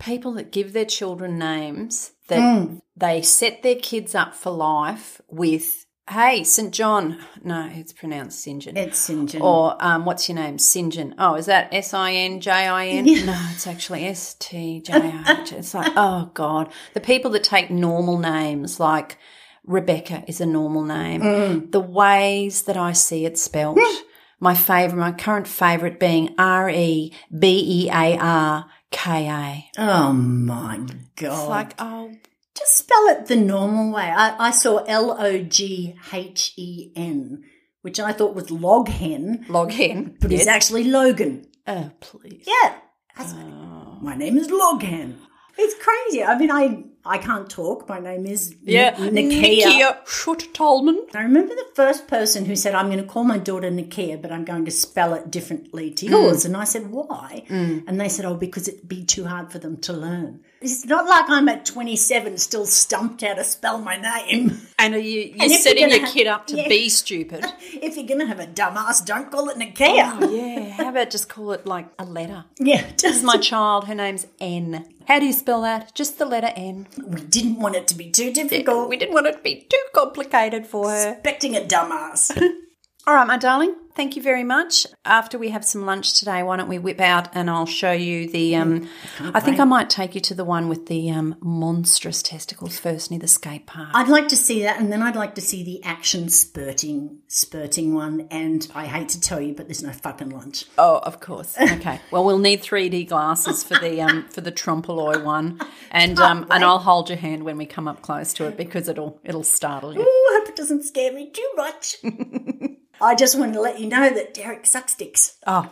People 0.00 0.32
that 0.32 0.50
give 0.50 0.72
their 0.72 0.84
children 0.84 1.38
names 1.38 2.12
that 2.28 2.80
they 2.96 3.22
set 3.22 3.62
their 3.62 3.76
kids 3.76 4.14
up 4.16 4.34
for 4.34 4.50
life 4.50 5.20
with, 5.28 5.86
hey, 6.10 6.42
St. 6.42 6.72
John. 6.72 7.18
No, 7.44 7.70
it's 7.72 7.92
pronounced 7.92 8.40
St. 8.40 8.62
John. 8.62 8.76
It's 8.76 8.98
St. 8.98 9.30
John. 9.30 9.42
Or 9.42 9.76
um, 9.78 10.04
what's 10.04 10.28
your 10.28 10.36
name? 10.36 10.56
Sinjin. 10.58 11.14
Oh, 11.18 11.36
is 11.36 11.46
that 11.46 11.72
S 11.72 11.94
I 11.94 12.12
N 12.12 12.40
J 12.40 12.50
I 12.50 12.86
N? 12.88 13.04
No, 13.26 13.48
it's 13.52 13.66
actually 13.68 14.04
S 14.06 14.34
T 14.34 14.80
J 14.80 14.92
I 14.92 15.40
H. 15.42 15.52
It's 15.52 15.72
like, 15.72 15.92
oh 15.96 16.32
God. 16.34 16.72
The 16.94 17.00
people 17.00 17.30
that 17.30 17.44
take 17.44 17.70
normal 17.70 18.18
names 18.18 18.80
like 18.80 19.18
Rebecca 19.66 20.24
is 20.26 20.40
a 20.40 20.46
normal 20.46 20.82
name. 20.84 21.20
Mm. 21.22 21.72
The 21.72 21.80
ways 21.80 22.62
that 22.62 22.76
I 22.76 22.92
see 22.92 23.24
it 23.26 23.38
spelt. 23.38 23.78
Hmm. 23.80 24.02
My 24.38 24.54
favourite, 24.54 25.00
my 25.00 25.12
current 25.12 25.48
favourite 25.48 25.98
being 25.98 26.34
R 26.38 26.68
E 26.68 27.12
B 27.36 27.84
E 27.86 27.90
A 27.90 28.18
R 28.18 28.66
K 28.90 29.28
A. 29.28 29.80
oh, 29.80 30.12
my 30.12 30.76
God. 31.16 31.32
It's 31.40 31.48
like, 31.48 31.74
oh, 31.78 32.12
Just 32.56 32.76
spell 32.76 33.06
it 33.08 33.26
the 33.26 33.36
normal 33.36 33.92
way. 33.94 34.02
I, 34.04 34.48
I 34.48 34.50
saw 34.50 34.84
L 34.84 35.16
O 35.18 35.38
G 35.42 35.96
H 36.12 36.52
E 36.56 36.92
N, 36.94 37.44
which 37.82 37.98
I 37.98 38.12
thought 38.12 38.34
was 38.34 38.50
log 38.50 38.88
hen, 38.88 39.46
log 39.48 39.72
hen. 39.72 40.16
but 40.20 40.30
it's 40.32 40.46
actually 40.46 40.84
Logan. 40.84 41.46
Oh, 41.66 41.90
please. 42.00 42.44
Yeah. 42.46 42.74
That's- 43.16 43.34
oh. 43.36 43.98
My 44.02 44.14
name 44.14 44.36
is 44.36 44.50
Log 44.50 44.82
hen. 44.82 45.18
It's 45.58 45.74
crazy. 45.82 46.22
I 46.22 46.36
mean, 46.38 46.50
I 46.50 46.84
I 47.06 47.18
can't 47.18 47.48
talk. 47.48 47.88
My 47.88 48.00
name 48.00 48.26
is 48.26 48.54
Yeah. 48.62 48.94
N- 48.98 49.14
Nikia. 49.14 49.62
Nikia 49.64 50.04
Schutt-Tolman. 50.06 51.06
I 51.14 51.22
remember 51.22 51.54
the 51.54 51.66
first 51.74 52.08
person 52.08 52.44
who 52.44 52.56
said, 52.56 52.74
I'm 52.74 52.86
going 52.86 52.98
to 52.98 53.04
call 53.04 53.24
my 53.24 53.38
daughter 53.38 53.70
Nikia, 53.70 54.20
but 54.20 54.32
I'm 54.32 54.44
going 54.44 54.64
to 54.64 54.70
spell 54.70 55.14
it 55.14 55.30
differently 55.30 55.90
to 55.92 56.06
mm. 56.06 56.10
yours. 56.10 56.44
And 56.44 56.56
I 56.56 56.64
said, 56.64 56.90
why? 56.90 57.44
Mm. 57.48 57.84
And 57.86 58.00
they 58.00 58.08
said, 58.08 58.24
oh, 58.24 58.34
because 58.34 58.68
it'd 58.68 58.88
be 58.88 59.04
too 59.04 59.24
hard 59.24 59.52
for 59.52 59.58
them 59.58 59.76
to 59.78 59.92
learn. 59.92 60.40
It's 60.60 60.86
not 60.86 61.06
like 61.06 61.28
I'm 61.28 61.48
at 61.48 61.66
27 61.66 62.38
still 62.38 62.64
stumped 62.66 63.20
how 63.22 63.34
to 63.34 63.44
spell 63.44 63.78
my 63.78 63.96
name. 63.96 64.60
And 64.78 64.94
are 64.94 64.98
you, 64.98 65.20
you're 65.34 65.42
And 65.44 65.52
setting 65.52 65.90
your 65.90 66.00
have- 66.00 66.12
kid 66.12 66.26
up 66.26 66.46
to 66.48 66.56
yeah. 66.56 66.68
be 66.68 66.88
stupid. 66.88 67.44
if 67.60 67.96
you're 67.96 68.06
going 68.06 68.20
to 68.20 68.26
have 68.26 68.40
a 68.40 68.46
dumbass, 68.46 69.04
don't 69.04 69.30
call 69.30 69.48
it 69.50 69.58
Nikia. 69.58 70.18
Oh, 70.20 70.30
yeah. 70.30 70.70
How 70.70 70.88
about 70.88 71.10
just 71.10 71.28
call 71.28 71.52
it 71.52 71.66
like 71.66 71.88
a 71.98 72.04
letter? 72.04 72.44
Yeah, 72.58 72.82
This 72.82 73.02
just 73.02 73.18
is 73.18 73.22
my 73.22 73.36
child. 73.36 73.86
Her 73.86 73.94
name's 73.94 74.26
N. 74.40 74.86
How 75.06 75.20
do 75.20 75.26
you 75.26 75.32
spell 75.32 75.62
that? 75.62 75.94
Just 75.94 76.18
the 76.18 76.24
letter 76.24 76.50
N. 76.56 76.88
we 77.04 77.20
didn't 77.20 77.60
want 77.60 77.76
it 77.76 77.86
to 77.88 77.94
be 77.94 78.10
too 78.10 78.32
difficult. 78.32 78.88
We 78.88 78.96
didn't 78.96 79.14
want 79.14 79.26
it 79.26 79.36
to 79.36 79.42
be 79.42 79.66
too 79.68 79.82
complicated 79.94 80.66
for 80.66 80.90
her. 80.90 81.10
expecting 81.12 81.56
a 81.56 81.60
dumbass. 81.60 82.36
All 83.06 83.14
right, 83.14 83.26
my 83.26 83.38
darling. 83.38 83.74
Thank 83.96 84.14
you 84.14 84.20
very 84.20 84.44
much. 84.44 84.86
After 85.06 85.38
we 85.38 85.48
have 85.48 85.64
some 85.64 85.86
lunch 85.86 86.18
today, 86.18 86.42
why 86.42 86.58
don't 86.58 86.68
we 86.68 86.78
whip 86.78 87.00
out 87.00 87.34
and 87.34 87.48
I'll 87.48 87.64
show 87.64 87.92
you 87.92 88.28
the. 88.28 88.54
Um, 88.54 88.90
I 89.20 89.40
think 89.40 89.58
I 89.58 89.64
might 89.64 89.88
take 89.88 90.14
you 90.14 90.20
to 90.20 90.34
the 90.34 90.44
one 90.44 90.68
with 90.68 90.84
the 90.84 91.10
um, 91.10 91.34
monstrous 91.40 92.20
testicles 92.22 92.78
first 92.78 93.10
near 93.10 93.18
the 93.18 93.26
skate 93.26 93.64
park. 93.64 93.88
I'd 93.94 94.08
like 94.08 94.28
to 94.28 94.36
see 94.36 94.62
that, 94.64 94.78
and 94.78 94.92
then 94.92 95.00
I'd 95.00 95.16
like 95.16 95.34
to 95.36 95.40
see 95.40 95.64
the 95.64 95.82
action 95.82 96.28
spurting, 96.28 97.20
spurting 97.26 97.94
one. 97.94 98.28
And 98.30 98.70
I 98.74 98.84
hate 98.84 99.08
to 99.10 99.20
tell 99.20 99.40
you, 99.40 99.54
but 99.54 99.66
there's 99.66 99.82
no 99.82 99.92
fucking 99.92 100.28
lunch. 100.28 100.66
Oh, 100.76 100.98
of 100.98 101.20
course. 101.20 101.56
Okay. 101.58 101.98
Well, 102.10 102.22
we'll 102.22 102.38
need 102.38 102.62
3D 102.62 103.08
glasses 103.08 103.64
for 103.64 103.78
the 103.78 104.02
um 104.02 104.28
for 104.28 104.42
the 104.42 104.52
trompe 104.52 104.90
l'oeil 104.90 105.24
one, 105.24 105.58
and 105.90 106.18
um 106.18 106.46
and 106.50 106.62
I'll 106.62 106.80
hold 106.80 107.08
your 107.08 107.18
hand 107.18 107.44
when 107.44 107.56
we 107.56 107.64
come 107.64 107.88
up 107.88 108.02
close 108.02 108.34
to 108.34 108.46
it 108.46 108.58
because 108.58 108.90
it'll 108.90 109.18
it'll 109.24 109.42
startle 109.42 109.94
you. 109.94 110.00
Ooh, 110.00 110.04
I 110.04 110.38
hope 110.38 110.50
it 110.50 110.56
doesn't 110.56 110.84
scare 110.84 111.14
me 111.14 111.30
too 111.30 111.50
much. 111.56 111.96
I 113.00 113.14
just 113.14 113.38
want 113.38 113.52
to 113.54 113.60
let 113.60 113.78
you 113.80 113.86
know 113.86 114.10
that 114.10 114.34
Derek 114.34 114.66
sucks 114.66 114.94
dicks. 114.94 115.36
Oh, 115.46 115.70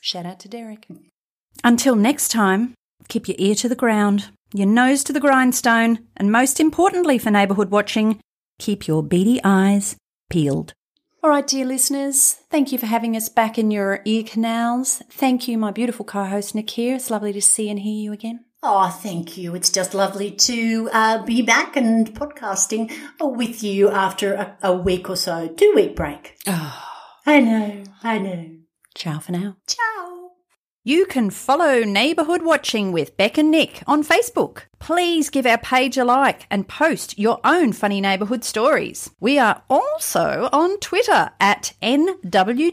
shout 0.00 0.26
out 0.26 0.40
to 0.40 0.48
Derek. 0.48 0.86
Until 1.62 1.96
next 1.96 2.28
time, 2.28 2.74
keep 3.08 3.28
your 3.28 3.36
ear 3.38 3.54
to 3.56 3.68
the 3.68 3.74
ground, 3.74 4.30
your 4.52 4.66
nose 4.66 5.04
to 5.04 5.12
the 5.12 5.20
grindstone, 5.20 6.00
and 6.16 6.32
most 6.32 6.60
importantly 6.60 7.18
for 7.18 7.30
neighbourhood 7.30 7.70
watching, 7.70 8.20
keep 8.58 8.86
your 8.86 9.02
beady 9.02 9.40
eyes 9.44 9.96
peeled. 10.30 10.72
All 11.22 11.30
right, 11.30 11.46
dear 11.46 11.64
listeners, 11.64 12.34
thank 12.50 12.70
you 12.70 12.78
for 12.78 12.86
having 12.86 13.16
us 13.16 13.28
back 13.28 13.58
in 13.58 13.70
your 13.70 14.00
ear 14.04 14.22
canals. 14.22 15.02
Thank 15.10 15.48
you, 15.48 15.58
my 15.58 15.70
beautiful 15.72 16.04
co 16.04 16.24
host 16.24 16.54
Nikia. 16.54 16.96
It's 16.96 17.10
lovely 17.10 17.32
to 17.32 17.42
see 17.42 17.68
and 17.68 17.80
hear 17.80 18.00
you 18.00 18.12
again. 18.12 18.45
Oh, 18.68 18.88
thank 18.88 19.36
you. 19.36 19.54
It's 19.54 19.70
just 19.70 19.94
lovely 19.94 20.32
to 20.32 20.90
uh, 20.92 21.22
be 21.24 21.40
back 21.40 21.76
and 21.76 22.12
podcasting 22.12 22.92
with 23.20 23.62
you 23.62 23.90
after 23.90 24.34
a, 24.34 24.56
a 24.60 24.76
week 24.76 25.08
or 25.08 25.14
so, 25.14 25.46
two 25.46 25.72
week 25.76 25.94
break. 25.94 26.36
Oh, 26.48 26.82
I 27.26 27.38
know, 27.38 27.84
I 28.02 28.18
know. 28.18 28.56
ciao 28.92 29.20
for 29.20 29.30
now. 29.30 29.56
Ciao. 29.68 30.25
You 30.88 31.04
can 31.06 31.30
follow 31.30 31.82
Neighbourhood 31.82 32.42
Watching 32.42 32.92
with 32.92 33.16
Beck 33.16 33.38
and 33.38 33.50
Nick 33.50 33.82
on 33.88 34.04
Facebook. 34.04 34.66
Please 34.78 35.30
give 35.30 35.44
our 35.44 35.58
page 35.58 35.98
a 35.98 36.04
like 36.04 36.46
and 36.48 36.68
post 36.68 37.18
your 37.18 37.40
own 37.42 37.72
funny 37.72 38.00
neighbourhood 38.00 38.44
stories. 38.44 39.10
We 39.18 39.36
are 39.36 39.64
also 39.68 40.48
on 40.52 40.78
Twitter 40.78 41.30
at 41.40 41.72
NWWBAN 41.82 42.70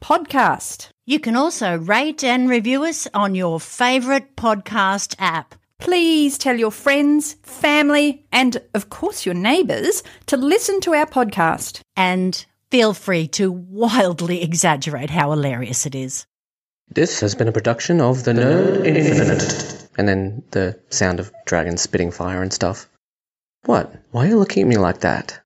Podcast. 0.00 0.88
You 1.06 1.20
can 1.20 1.36
also 1.36 1.78
rate 1.78 2.24
and 2.24 2.50
review 2.50 2.82
us 2.82 3.06
on 3.14 3.36
your 3.36 3.60
favourite 3.60 4.34
podcast 4.34 5.14
app. 5.20 5.54
Please 5.78 6.36
tell 6.36 6.58
your 6.58 6.72
friends, 6.72 7.36
family, 7.44 8.26
and 8.32 8.60
of 8.74 8.90
course 8.90 9.24
your 9.24 9.36
neighbours 9.36 10.02
to 10.26 10.36
listen 10.36 10.80
to 10.80 10.94
our 10.94 11.06
podcast. 11.06 11.80
And 11.96 12.44
feel 12.70 12.94
free 12.94 13.28
to 13.28 13.50
wildly 13.50 14.42
exaggerate 14.42 15.10
how 15.10 15.30
hilarious 15.30 15.86
it 15.86 15.94
is. 15.94 16.26
This 16.88 17.20
has 17.20 17.34
been 17.34 17.48
a 17.48 17.52
production 17.52 18.00
of 18.00 18.24
The 18.24 18.32
Nerd 18.32 18.86
Infinite. 18.86 19.88
And 19.96 20.08
then 20.08 20.42
the 20.50 20.80
sound 20.88 21.20
of 21.20 21.32
dragons 21.44 21.82
spitting 21.82 22.10
fire 22.10 22.42
and 22.42 22.52
stuff. 22.52 22.88
What? 23.64 23.94
Why 24.10 24.24
are 24.24 24.28
you 24.30 24.38
looking 24.38 24.62
at 24.62 24.68
me 24.68 24.78
like 24.78 25.00
that? 25.00 25.38